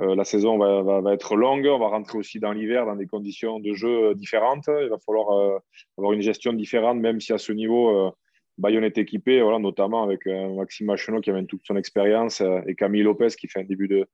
[0.00, 1.66] Euh, la saison va, être longue.
[1.66, 4.68] On va rentrer aussi dans l'hiver dans des conditions de jeu différentes.
[4.68, 5.58] Il va falloir euh,
[5.96, 8.10] avoir une gestion différente, même si à ce niveau, euh,
[8.58, 13.04] Bayonne est équipé, voilà, notamment avec Maxime Machenot qui amène toute son expérience et Camille
[13.04, 14.04] Lopez qui fait un début de,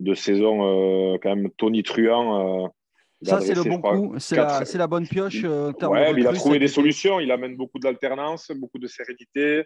[0.00, 2.72] de saison quand même Tony Truant.
[3.22, 5.42] Ça, c'est le bon coup, c'est la, bonne pioche.
[5.44, 9.64] ouais, il a trouvé des solutions, il amène beaucoup d'alternance, beaucoup de sérénité.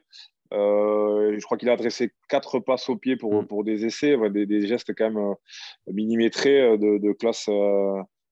[0.53, 3.47] Euh, je crois qu'il a adressé quatre passes au pied pour, mm.
[3.47, 5.35] pour des essais, des, gestes quand même euh,
[5.93, 7.51] millimétrés euh, de, de classe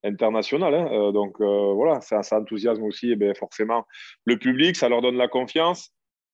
[0.05, 0.75] internationale.
[0.75, 1.13] Hein.
[1.13, 3.87] donc voilà, ça, ça, enthousiasme aussi et bien, forcément
[4.25, 5.91] le public, ça leur donne la confiance.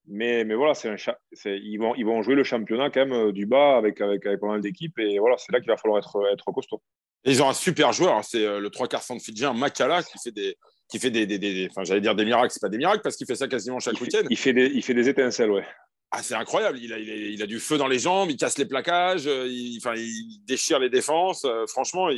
[0.09, 0.97] Mais, mais voilà, un
[1.45, 4.49] ils, vont, ils vont jouer le championnat quand même du bas avec, avec, avec pas
[4.49, 4.99] mal d'équipes.
[4.99, 6.83] Et voilà, c'est là qu'il va falloir être, être costaud.
[7.25, 8.23] Ils ont un super joueur, hein.
[8.23, 10.57] c'est le trois quarts centre fidjien, Makala, qui fait des,
[10.91, 13.17] qui fait des, des, des enfin, j'allais dire des miracles, c'est pas des miracles parce
[13.17, 14.23] qu'il fait ça quasiment chaque week-end.
[14.29, 15.67] Il fait des, il fait des étincelles, ouais.
[16.11, 16.79] Ah, c'est incroyable.
[16.79, 19.79] Il a, il, a, du feu dans les jambes, il casse les plaquages, euh, il,
[19.79, 21.45] enfin, il déchire les défenses.
[21.45, 22.09] Euh, franchement,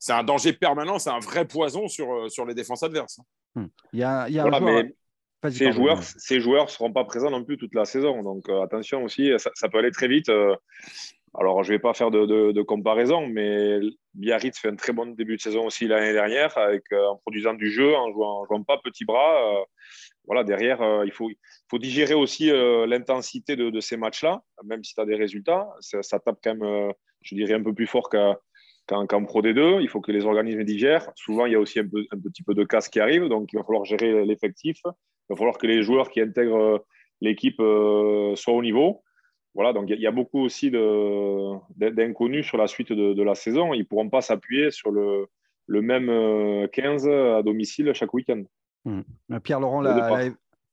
[0.00, 3.20] c'est un danger permanent, c'est un vrai poison sur, euh, sur les défenses adverses.
[3.54, 3.66] Hmm.
[3.92, 4.84] Il y a, il y a un joueur...
[5.48, 8.24] ces, joueurs, ces joueurs ne seront pas présents non plus toute la saison.
[8.24, 10.28] Donc attention aussi, ça, peut aller très vite.
[11.34, 13.80] Alors, je ne vais pas faire de, comparaison, mais
[14.14, 17.70] Biarritz fait un très bon début de saison aussi l'année dernière avec, en produisant du
[17.70, 19.64] jeu, en jouant, jouant pas petit bras.
[20.26, 21.30] voilà, derrière, il faut,
[21.78, 22.50] digérer aussi
[22.86, 25.68] l'intensité de, ces matchs-là, même si tu as des résultats.
[25.80, 26.92] Ça, ça, tape quand même,
[27.22, 31.10] je dirais, un peu plus fort qu'en Pro D2, il faut que les organismes digèrent.
[31.14, 33.56] Souvent, il y a aussi un, un petit peu de casse qui arrive, donc il
[33.56, 34.76] va falloir gérer l'effectif.
[35.32, 36.78] Il va falloir que les joueurs qui intègrent euh,
[37.20, 39.02] l'équipe euh, soient au niveau.
[39.54, 43.74] Voilà, donc il y a beaucoup aussi d'inconnus sur la suite de, la saison.
[43.74, 45.26] Ils ne pourront pas s'appuyer sur le,
[45.66, 48.42] le, même 15 euh, à domicile chaque week-end.
[48.84, 49.02] Mmh.
[49.42, 50.30] Pierre-Laurent l'a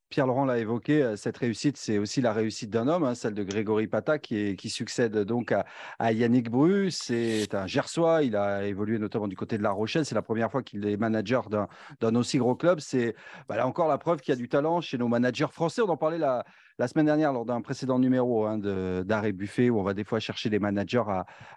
[0.10, 3.44] Pierre-Laurent l'a évoqué, euh, cette réussite, c'est aussi la réussite d'un homme, hein, celle de
[3.44, 5.54] Grégory Pata, qui, succède donc
[6.00, 6.90] à, Yannick Bru.
[6.90, 10.06] C'est un Gersois, il a évolué notamment du côté de La Rochelle.
[10.06, 12.80] C'est la première fois qu'il est manager d'un aussi gros club.
[12.80, 13.16] C'est
[13.48, 15.82] bah, encore la preuve qu'il y a du talent chez nos managers français.
[15.82, 16.44] On en parlait la,
[16.88, 20.50] semaine dernière lors d'un précédent numéro hein, d'Arrêt Buffet, où on va des fois chercher
[20.50, 21.04] des managers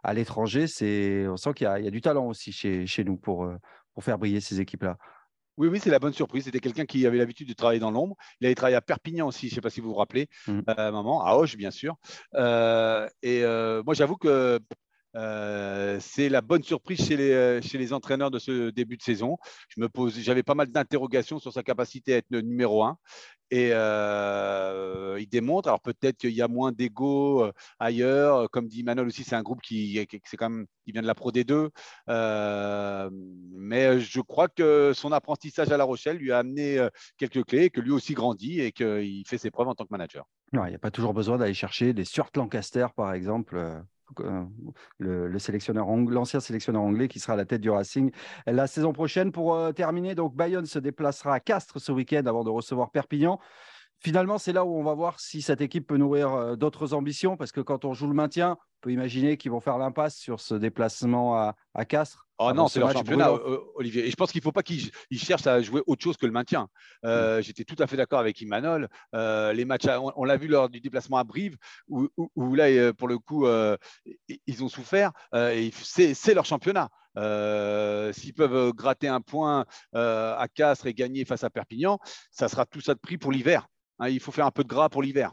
[0.02, 0.66] à, l'étranger.
[1.28, 3.58] On sent qu'il y, a du talent aussi chez, nous euh,
[3.94, 4.98] pour faire briller ces équipes-là.
[5.58, 6.44] Oui, oui, c'est la bonne surprise.
[6.44, 8.16] C'était quelqu'un qui avait l'habitude de travailler dans l'ombre.
[8.40, 10.60] Il avait travaillé à Perpignan aussi, je ne sais pas si vous vous rappelez, mmh.
[10.68, 11.96] euh, maman, à Auch, bien sûr.
[12.34, 14.58] Euh, et euh, moi, j'avoue que
[15.14, 19.36] c'est la bonne surprise chez les, chez les entraîneurs de ce début de saison.
[19.68, 22.98] Je me j'avais pas mal d'interrogations sur sa capacité à être numéro un.
[23.52, 28.82] Et euh, il démontre, alors peut-être qu'il y a moins d'ego euh, ailleurs, comme dit
[28.82, 31.68] Manuel aussi, c'est un groupe qui, quand même, il vient de la Pro D2,
[32.08, 37.68] euh, mais je crois que son apprentissage à La Rochelle lui a amené quelques clés,
[37.68, 40.24] que lui aussi grandit et qu'il fait ses preuves en tant que manager.
[40.54, 43.84] il n'y a pas toujours besoin d'aller chercher des Stuart Lancaster, par exemple,
[44.98, 48.10] le, sélectionneur l'ancien sélectionneur anglais qui sera à la tête du Racing
[48.46, 49.32] la saison prochaine.
[49.32, 53.38] Pour euh, terminer, donc Bayonne se déplacera à Castres ce week-end avant de recevoir Perpignan.
[54.04, 57.36] Finalement, c'est là où on va voir si cette équipe peut nourrir euh, d'autres ambitions,
[57.36, 60.40] parce que quand on joue le maintien, on peut imaginer qu'ils vont faire l'impasse sur
[60.40, 62.26] ce déplacement à, à Castres.
[62.38, 64.04] Oh non, c'est leur championnat, euh, Olivier.
[64.04, 66.32] Et je pense qu'il ne faut pas qu'ils cherchent à jouer autre chose que le
[66.32, 66.66] maintien.
[67.04, 67.42] Euh, mm.
[67.42, 68.88] J'étais tout à fait d'accord avec Imanol.
[69.12, 69.86] les matchs,
[70.16, 72.08] on, l'a vu lors du déplacement à Brive, où,
[72.56, 73.46] là, pour le coup,
[74.48, 75.12] ils ont souffert.
[75.32, 76.88] c'est leur championnat.
[78.14, 82.00] S'ils peuvent gratter un point à Castres et gagner face à Perpignan,
[82.32, 83.68] ça sera tout ça de prix pour l'hiver.
[84.02, 85.32] Hein, il faut faire un peu de gras pour l'hiver.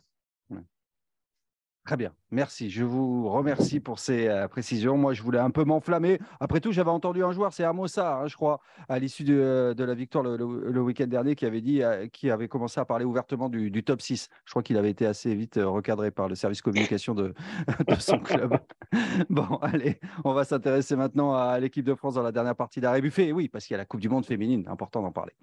[1.85, 2.69] Très bien, merci.
[2.69, 4.95] Je vous remercie pour ces euh, précisions.
[4.95, 6.19] Moi, je voulais un peu m'enflammer.
[6.39, 9.73] Après tout, j'avais entendu un joueur, c'est Amosa, hein, je crois, à l'issue de, euh,
[9.75, 13.49] la victoire le, week-end dernier, qui avait dit, euh, qui avait commencé à parler ouvertement
[13.49, 14.29] du, top 6.
[14.45, 17.33] Je crois qu'il avait été assez vite recadré par le service communication de,
[17.99, 18.59] son club.
[19.31, 23.01] bon, allez, on va s'intéresser maintenant à l'équipe de France dans la dernière partie d'Arrêt
[23.01, 23.31] Buffet.
[23.31, 25.33] Oui, parce qu'il y a la Coupe du Monde féminine, important d'en parler.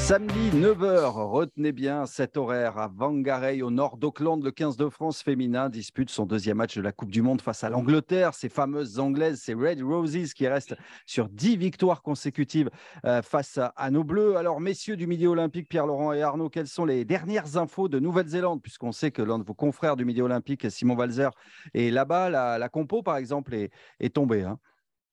[0.00, 4.42] Samedi 9h, retenez bien cet horaire à Vangarey au nord d'Auckland.
[4.42, 7.62] Le 15 de France féminin dispute son deuxième match de la Coupe du Monde face
[7.62, 8.34] à l'Angleterre.
[8.34, 10.74] Ces fameuses Anglaises, ces Red Roses qui restent
[11.06, 12.70] sur 10 victoires consécutives
[13.04, 14.36] euh, face à, nos Bleus.
[14.36, 18.62] Alors, messieurs du Midi Olympique, Pierre-Laurent et Arnaud, quelles sont les dernières infos de Nouvelle-Zélande?
[18.62, 21.30] Puisqu'on sait que l'un de vos confrères du Midi Olympique, Simon Valzer,
[21.74, 22.30] est là-bas.
[22.30, 24.42] La, compo, par exemple, est, tombée.
[24.42, 24.58] Hein.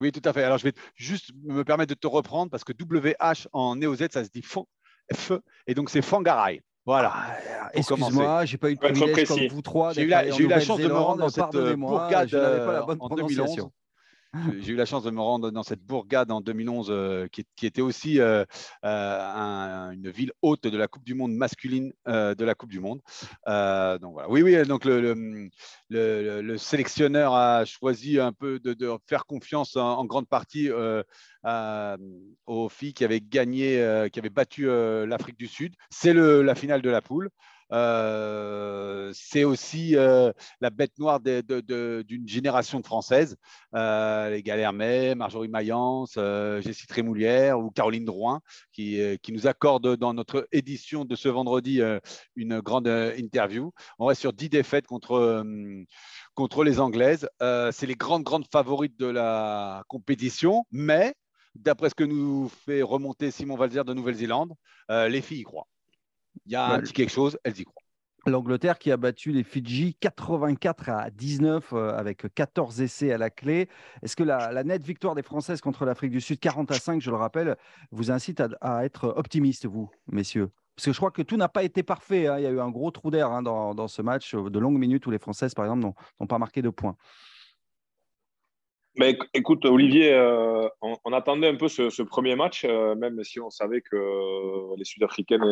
[0.01, 0.43] Oui, tout à fait.
[0.43, 4.23] Alors, je vais juste me permettre de te reprendre parce que WH en néo-Z, ça
[4.23, 4.65] se dit fond
[5.13, 5.31] F,
[5.65, 6.61] et donc c'est Fangarai.
[6.85, 7.13] Voilà.
[7.13, 9.91] Ah, excuse-moi, j'ai pas eu de privilège comme vous trois.
[9.91, 13.69] J'ai eu la, eu la chance de me rendre dans cette bourgade euh, en 2011.
[14.59, 17.81] J'ai eu la chance de me rendre dans cette bourgade en 2011, euh, qui, était
[17.81, 18.43] aussi euh,
[18.83, 22.99] euh, une ville haute de la Coupe du Monde masculine de la Coupe du Monde.
[23.45, 24.29] donc voilà.
[24.29, 24.65] Oui, oui.
[24.67, 25.49] Donc le,
[25.89, 28.75] le, sélectionneur a choisi un peu de,
[29.07, 30.69] faire confiance en, grande partie
[32.45, 35.73] aux filles qui avaient gagné, qui avaient battu l'Afrique du Sud.
[35.89, 37.29] C'est la finale de la poule.
[37.73, 40.31] Euh, c'est aussi euh,
[40.61, 43.35] la bête noire d'une génération de Françaises,
[43.75, 50.13] euh, les Galermet, Marjorie Mayence, Jessie Trémoulière ou Caroline Drouin, qui, qui, nous accordent dans
[50.13, 51.81] notre édition de ce vendredi
[52.35, 53.71] une grande interview.
[53.99, 55.43] On reste sur 10 défaites contre,
[56.33, 57.29] contre les Anglaises.
[57.39, 61.13] c'est les grandes, grandes favorites de la compétition, mais
[61.57, 64.53] d'après ce que nous fait remonter Simon Valzer de Nouvelle-Zélande,
[64.89, 65.67] les filles y croient.
[66.45, 67.83] Il y a un petit quelque chose, elles y croient.
[68.27, 73.29] L'Angleterre qui a battu les Fidji 84 à 19 euh, avec 14 essais à la
[73.29, 73.69] clé.
[74.01, 77.09] Est-ce que la, nette victoire des Françaises contre l'Afrique du Sud, 40 à 5, je
[77.09, 77.55] le rappelle,
[77.91, 80.49] vous incite à, être optimiste, vous, messieurs?
[80.75, 82.27] Parce que je crois que tout n'a pas été parfait.
[82.27, 82.37] Hein.
[82.37, 85.05] Il y a eu un gros trou d'air hein, dans, ce match de longues minutes
[85.07, 86.97] où les Françaises, par exemple, n'ont pas marqué de points.
[88.97, 93.51] Mais écoute, Olivier, euh, on, attendait un peu ce, premier match, euh, même si on
[93.51, 95.51] savait que les Sud-Africaines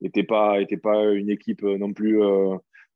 [0.00, 0.56] n'était pas,
[1.12, 2.18] une équipe non plus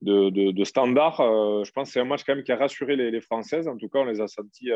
[0.00, 1.16] de, standard.
[1.18, 3.68] je pense que c'est un match quand même qui a rassuré les, Françaises.
[3.68, 4.70] En tout cas, on les a sentis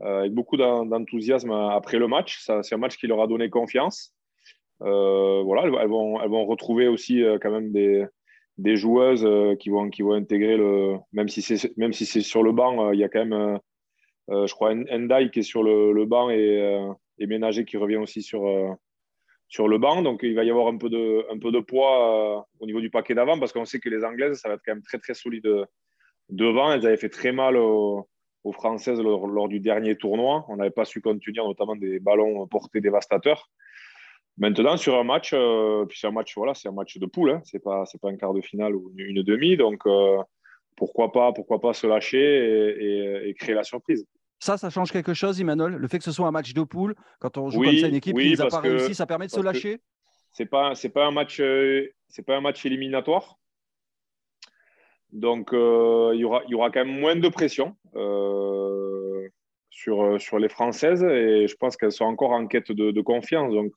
[0.00, 2.38] avec beaucoup d'enthousiasme après le match.
[2.62, 4.14] C'est un match qui leur a donné confiance.
[4.78, 9.26] voilà, elles, vont, retrouver aussi quand même des, joueuses
[9.58, 10.98] qui, vont, intégrer le.
[11.12, 13.58] Même si c'est sur le banc, il y a quand même,
[14.28, 18.76] je crois, Endai qui est sur le, banc et, et Ménager qui revient aussi sur,
[19.48, 20.02] sur le banc.
[20.02, 22.80] Donc, il va y avoir un peu de, un peu de poids euh, au niveau
[22.80, 24.98] du paquet d'avant parce qu'on sait que les Anglaises, ça va être quand même très,
[24.98, 25.48] très solide
[26.28, 26.72] devant.
[26.72, 28.08] Elles avaient fait très mal aux,
[28.52, 30.44] Françaises lors, du dernier tournoi.
[30.48, 33.48] On n'avait pas su contenir notamment des ballons portés dévastateurs.
[34.36, 37.30] Maintenant, sur un match, euh, puis c'est un match, voilà, c'est un match de poule.
[37.30, 37.42] Hein.
[37.62, 39.56] Pas, c'est pas un quart de finale ou une, demi.
[39.56, 40.18] Donc, euh,
[40.76, 44.06] pourquoi pas, pourquoi pas se lâcher et créer la surprise.
[44.44, 46.94] Ça, ça change quelque chose, Emmanuel Le fait que ce soit un match de poule,
[47.18, 49.40] quand on joue comme ça une équipe qui n'a pas réussi, ça permet de se
[49.40, 49.80] lâcher
[50.32, 53.38] C'est pas, c'est pas un match, euh, c'est pas un match éliminatoire.
[55.12, 59.28] Donc, euh, il, y aura, il y aura quand même moins de pression euh,
[59.70, 63.50] sur, sur les Françaises et je pense qu'elles sont encore en quête de, confiance.
[63.50, 63.72] Donc,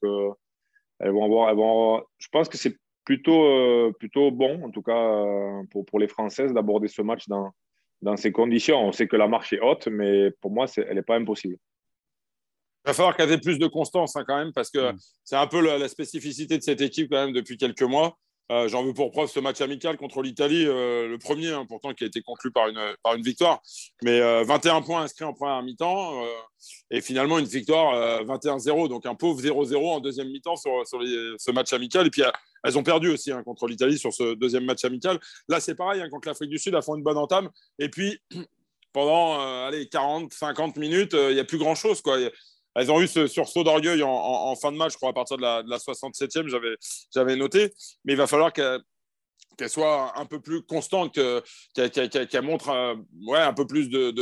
[0.99, 2.75] elles vont avoir, elles vont je pense que c'est
[3.07, 7.53] plutôt, plutôt bon, en tout cas pour, pour les Françaises, d'aborder ce match dans,
[8.01, 8.85] dans ces conditions.
[8.85, 11.55] On sait que la marche est haute, mais pour moi, elle n'est pas impossible.
[12.83, 14.97] Il va falloir qu'elle ait plus de constance hein, quand même, parce que mm.
[15.23, 18.17] c'est un peu la, spécificité de cette équipe quand même depuis quelques mois.
[18.49, 21.93] Euh, j'en veux pour preuve ce match amical contre l'Italie, euh, le premier, hein, pourtant,
[21.93, 23.61] qui a été conclu par une, par une victoire.
[24.03, 26.23] Mais 21 euh, points inscrits en première mi-temps
[26.89, 31.51] et finalement une victoire 21-0, donc un pauvre 0-0 en deuxième mi-temps sur, sur ce
[31.51, 32.07] match amical.
[32.07, 32.23] Et puis
[32.63, 35.19] elles ont perdu aussi hein, contre l'Italie sur ce deuxième match amical.
[35.49, 37.49] Là, c'est pareil, contre l'Afrique du Sud, elles font une bonne entame.
[37.79, 38.19] Et puis,
[38.93, 42.01] pendant allez, 40, 50 minutes, il n'y a plus grand-chose.
[42.01, 42.17] quoi.
[42.77, 45.41] Elles ont eu ce sursaut d'orgueil en, fin de match, je crois, à partir de
[45.41, 46.47] la, 67e,
[47.13, 47.73] j'avais noté.
[48.05, 48.83] Mais il va falloir qu'elles
[49.67, 51.17] soit un peu plus constante,
[51.73, 54.13] qu'elle montre un, ouais, un peu plus de,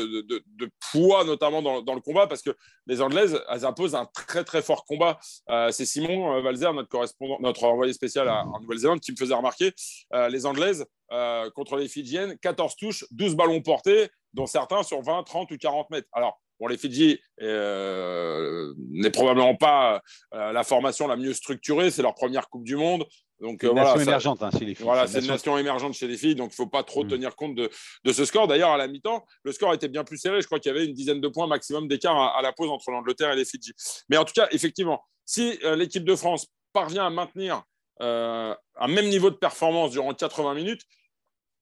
[0.91, 2.51] poids, notamment dans, le combat, parce que
[2.87, 5.19] les Anglaises, elles imposent un très très fort combat.
[5.49, 9.73] Euh, c'est Simon Valzer, notre correspondant, notre envoyé spécial en Nouvelle-Zélande, qui me faisait remarquer
[10.13, 15.01] euh, les Anglaises euh, contre les Fidjiennes, 14 touches, 12 ballons portés, dont certains sur
[15.01, 16.07] 20, 30 ou 40 mètres.
[16.13, 20.01] Alors, Bon, les Fidji euh, n'est probablement pas
[20.33, 21.91] euh, la formation la mieux structurée.
[21.91, 23.05] C'est leur première Coupe du Monde.
[23.41, 24.85] Donc, euh, nation émergente hein, chez les filles.
[24.85, 26.35] Voilà, c'est une nation émergente chez les filles.
[26.35, 27.09] Donc, il ne faut pas trop mm.
[27.09, 27.69] tenir compte de,
[28.11, 28.47] ce score.
[28.47, 30.41] D'ailleurs, à la mi-temps, le score était bien plus serré.
[30.41, 32.89] Je crois qu'il y avait une dizaine de points maximum d'écart à, la pause entre
[32.91, 33.73] l'Angleterre et les Fidji.
[34.07, 37.63] Mais en tout cas, effectivement, si l'équipe de France parvient à maintenir
[37.99, 40.81] un même niveau de performance durant 80 minutes,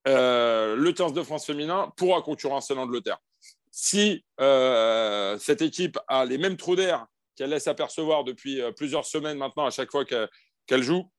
[0.05, 3.17] le 15 de France féminin pourra concurrencer l'Angleterre
[3.75, 9.03] si euh, cette équipe a les mêmes trous d'air qu'elle laisse apercevoir depuis euh, plusieurs
[9.03, 11.09] semaines maintenant à chaque fois qu'elle joue,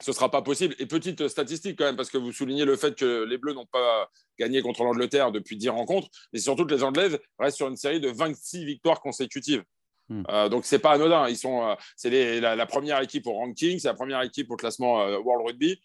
[0.00, 0.76] ce ne sera pas possible.
[0.78, 3.66] Et petite statistique quand même, parce que vous soulignez le fait que les Bleus n'ont
[3.66, 7.76] pas gagné contre l'Angleterre depuis 10 rencontres, mais surtout que les Anglaises restent sur une
[7.76, 9.64] série de 26 victoires consécutives.
[10.08, 10.22] Hmm.
[10.30, 11.28] Euh, donc c'est pas anodin.
[11.28, 15.48] Ils sont, c'est la, première équipe au ranking, c'est la première équipe au classement World
[15.48, 15.82] Rugby.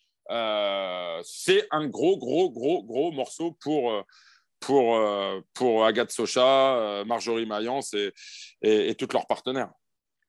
[1.24, 4.06] c'est un gros, gros, gros, gros morceau pour
[4.66, 8.14] pour, euh, pour Agathe Socha, euh, Marjorie Mayence et,
[8.62, 9.72] et, tous leurs partenaires.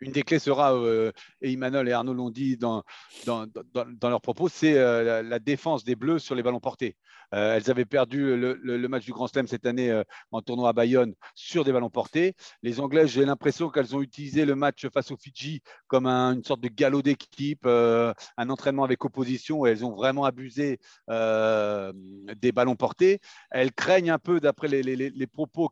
[0.00, 2.82] Une des clés sera, euh, et Emmanuel et Arnaud l'ont dit dans,
[3.26, 6.96] leurs propos, c'est la, défense des Bleus sur les ballons portés.
[7.34, 10.72] Euh, elles avaient perdu le, match du Grand Slam cette année euh, en tournoi à
[10.72, 12.34] Bayonne sur des ballons portés.
[12.62, 16.60] Les Anglaises, j'ai l'impression qu'elles ont utilisé le match face aux Fidji comme une sorte
[16.60, 20.78] de galop d'équipe, euh, un entraînement avec opposition elles ont vraiment abusé
[21.08, 23.20] des ballons portés.
[23.50, 25.70] Elles craignent un peu, d'après les, propos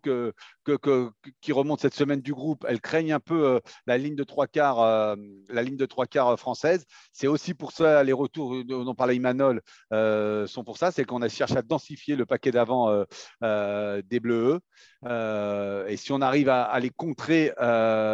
[1.40, 5.16] qui remontent cette semaine du groupe, elles craignent un peu la ligne de trois quarts,
[5.48, 6.84] la ligne de trois quarts française.
[7.12, 9.60] C'est aussi pour ça les retours dont parlait Imanol
[9.90, 13.04] sont pour ça, c'est qu'on a cherché à densifier le paquet d'avant euh,
[13.42, 14.60] euh, des Bleus.
[15.04, 17.52] Euh, et si on arrive à, les contrer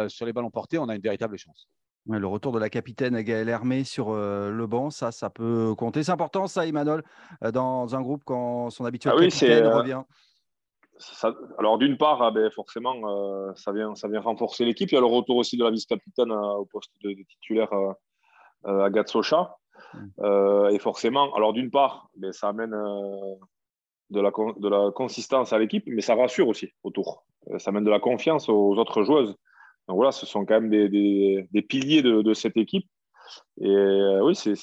[0.09, 1.67] sur les ballons portés, on a une véritable chance.
[2.07, 6.03] le retour de la capitaine Gaëlle Hermé sur le banc, ça, ça peut compter.
[6.03, 7.03] C'est important, ça, Emmanuel,
[7.53, 10.03] dans un groupe quand son habituel ah capitaine revient.
[11.57, 14.91] Alors d'une part, ah ben, forcément, ça, vient, ça vient renforcer l'équipe.
[14.91, 17.69] Il y a le retour aussi de la vice-capitaine au poste de, titulaire
[19.05, 19.55] Socha.
[20.19, 23.35] Euh, et forcément, alors d'une part, ben, ça amène euh,
[24.09, 27.25] de, la, de la consistance à l'équipe, mais ça rassure aussi autour.
[27.49, 29.35] Euh, ça amène de la confiance aux autres joueuses.
[29.87, 32.87] Donc voilà, ce sont quand même des, des, piliers de, de, cette équipe.
[33.61, 33.75] Et
[34.21, 34.53] oui, c'est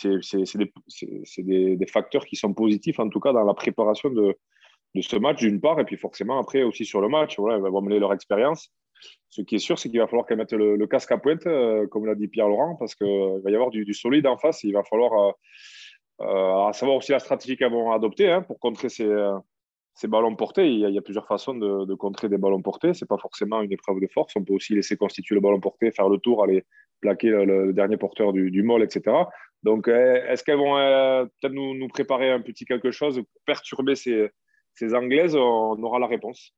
[1.39, 4.37] des, des, facteurs qui sont positifs, en tout cas dans la préparation de,
[4.97, 7.39] de ce match, d'une part, et puis forcément après aussi sur le match.
[7.39, 8.73] Voilà, elles vont mener leur expérience.
[9.29, 11.47] Ce qui est sûr, c'est qu'il va falloir qu'elle mette le, casque à pointe,
[11.91, 14.65] comme l'a dit Pierre Laurent, parce qu'il va y avoir du, solide en face.
[14.65, 15.35] il va falloir
[16.75, 19.07] savoir aussi la stratégie qu'elles vont adopter hein, pour contrer ces,
[19.97, 20.71] ces ballons portés.
[20.71, 22.93] Il y, a, plusieurs façons de, contrer des ballons portés.
[22.93, 24.35] Ce n'est pas forcément une épreuve de force.
[24.37, 26.65] On peut aussi laisser constituer le ballon porté, faire le tour, aller
[27.01, 29.17] plaquer le, dernier porteur du, du mol, etc.
[29.63, 33.95] Donc, euh, est-ce qu'elles vont euh, peut-être nous, préparer un petit quelque chose pour perturber
[33.95, 34.31] ces,
[34.77, 36.53] ces Anglaises On aura la réponse.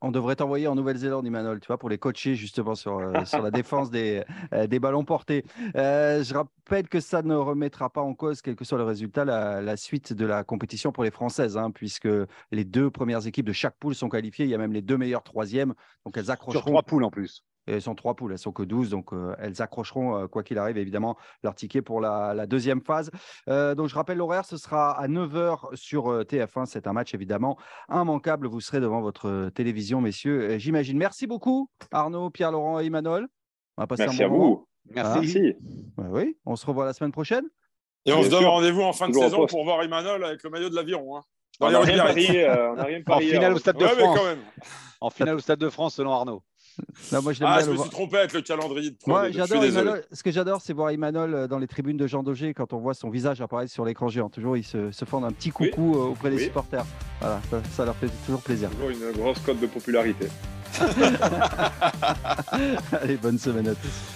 [0.00, 3.42] On devrait t'envoyer en Nouvelle-Zélande, Emmanuel, tu vois, pour les coacher justement sur, euh, sur
[3.42, 4.22] la défense des,
[4.66, 5.44] des ballons portés.
[5.74, 9.76] je rappelle que ça ne remettra pas en cause, quel que soit le résultat, la,
[9.76, 12.08] suite de la compétition pour les Françaises, hein, puisque
[12.50, 14.46] les deux premières équipes de chaque poule sont qualifiées.
[14.46, 15.74] Il y a même les deux meilleures troisièmes,
[16.06, 16.62] donc elles accrocheront.
[16.62, 19.34] Sur trois poules en plus elles sont trois poules, elles sont que 12, donc euh,
[19.38, 23.10] elles accrocheront, euh, quoi qu'il arrive, évidemment, leur ticket pour la, deuxième phase.
[23.48, 26.66] Euh, donc je rappelle l'horaire, ce sera à 9h sur TF1.
[26.66, 27.58] C'est un match évidemment
[27.90, 28.46] immanquable.
[28.46, 30.96] Vous serez devant votre télévision, messieurs, j'imagine.
[30.96, 33.26] Merci beaucoup, Arnaud, Pierre-Laurent et Emmanuel.
[33.76, 34.68] On va passer Merci un bon à vous.
[34.94, 35.54] Merci.
[35.98, 37.44] oui, on se revoit la semaine prochaine.
[38.04, 40.70] Et on se donne rendez-vous en fin de saison pour voir Emmanuel avec le maillot
[40.70, 41.16] de l'aviron.
[41.16, 41.22] Hein.
[41.60, 42.48] on n'a rien parié.
[43.06, 44.18] En finale au Stade de France.
[45.00, 46.42] En finale au Stade de France, selon Arnaud.
[47.22, 49.64] moi, je ah, je me suis trompé avec le calendrier de Moi, j'adore
[50.12, 52.78] Ce que j'adore, c'est voir Emmanuel euh, dans les tribunes de Jean Daugé quand on
[52.78, 54.28] voit son visage apparaître sur l'écran géant.
[54.28, 56.84] Toujours, il se, se font un petit coucou euh, auprès des supporters.
[57.20, 57.40] Voilà,
[57.72, 58.70] ça, leur fait toujours plaisir.
[58.70, 60.28] Toujours une grosse cote de popularité.
[62.92, 64.15] Allez, bonne semaine à tous.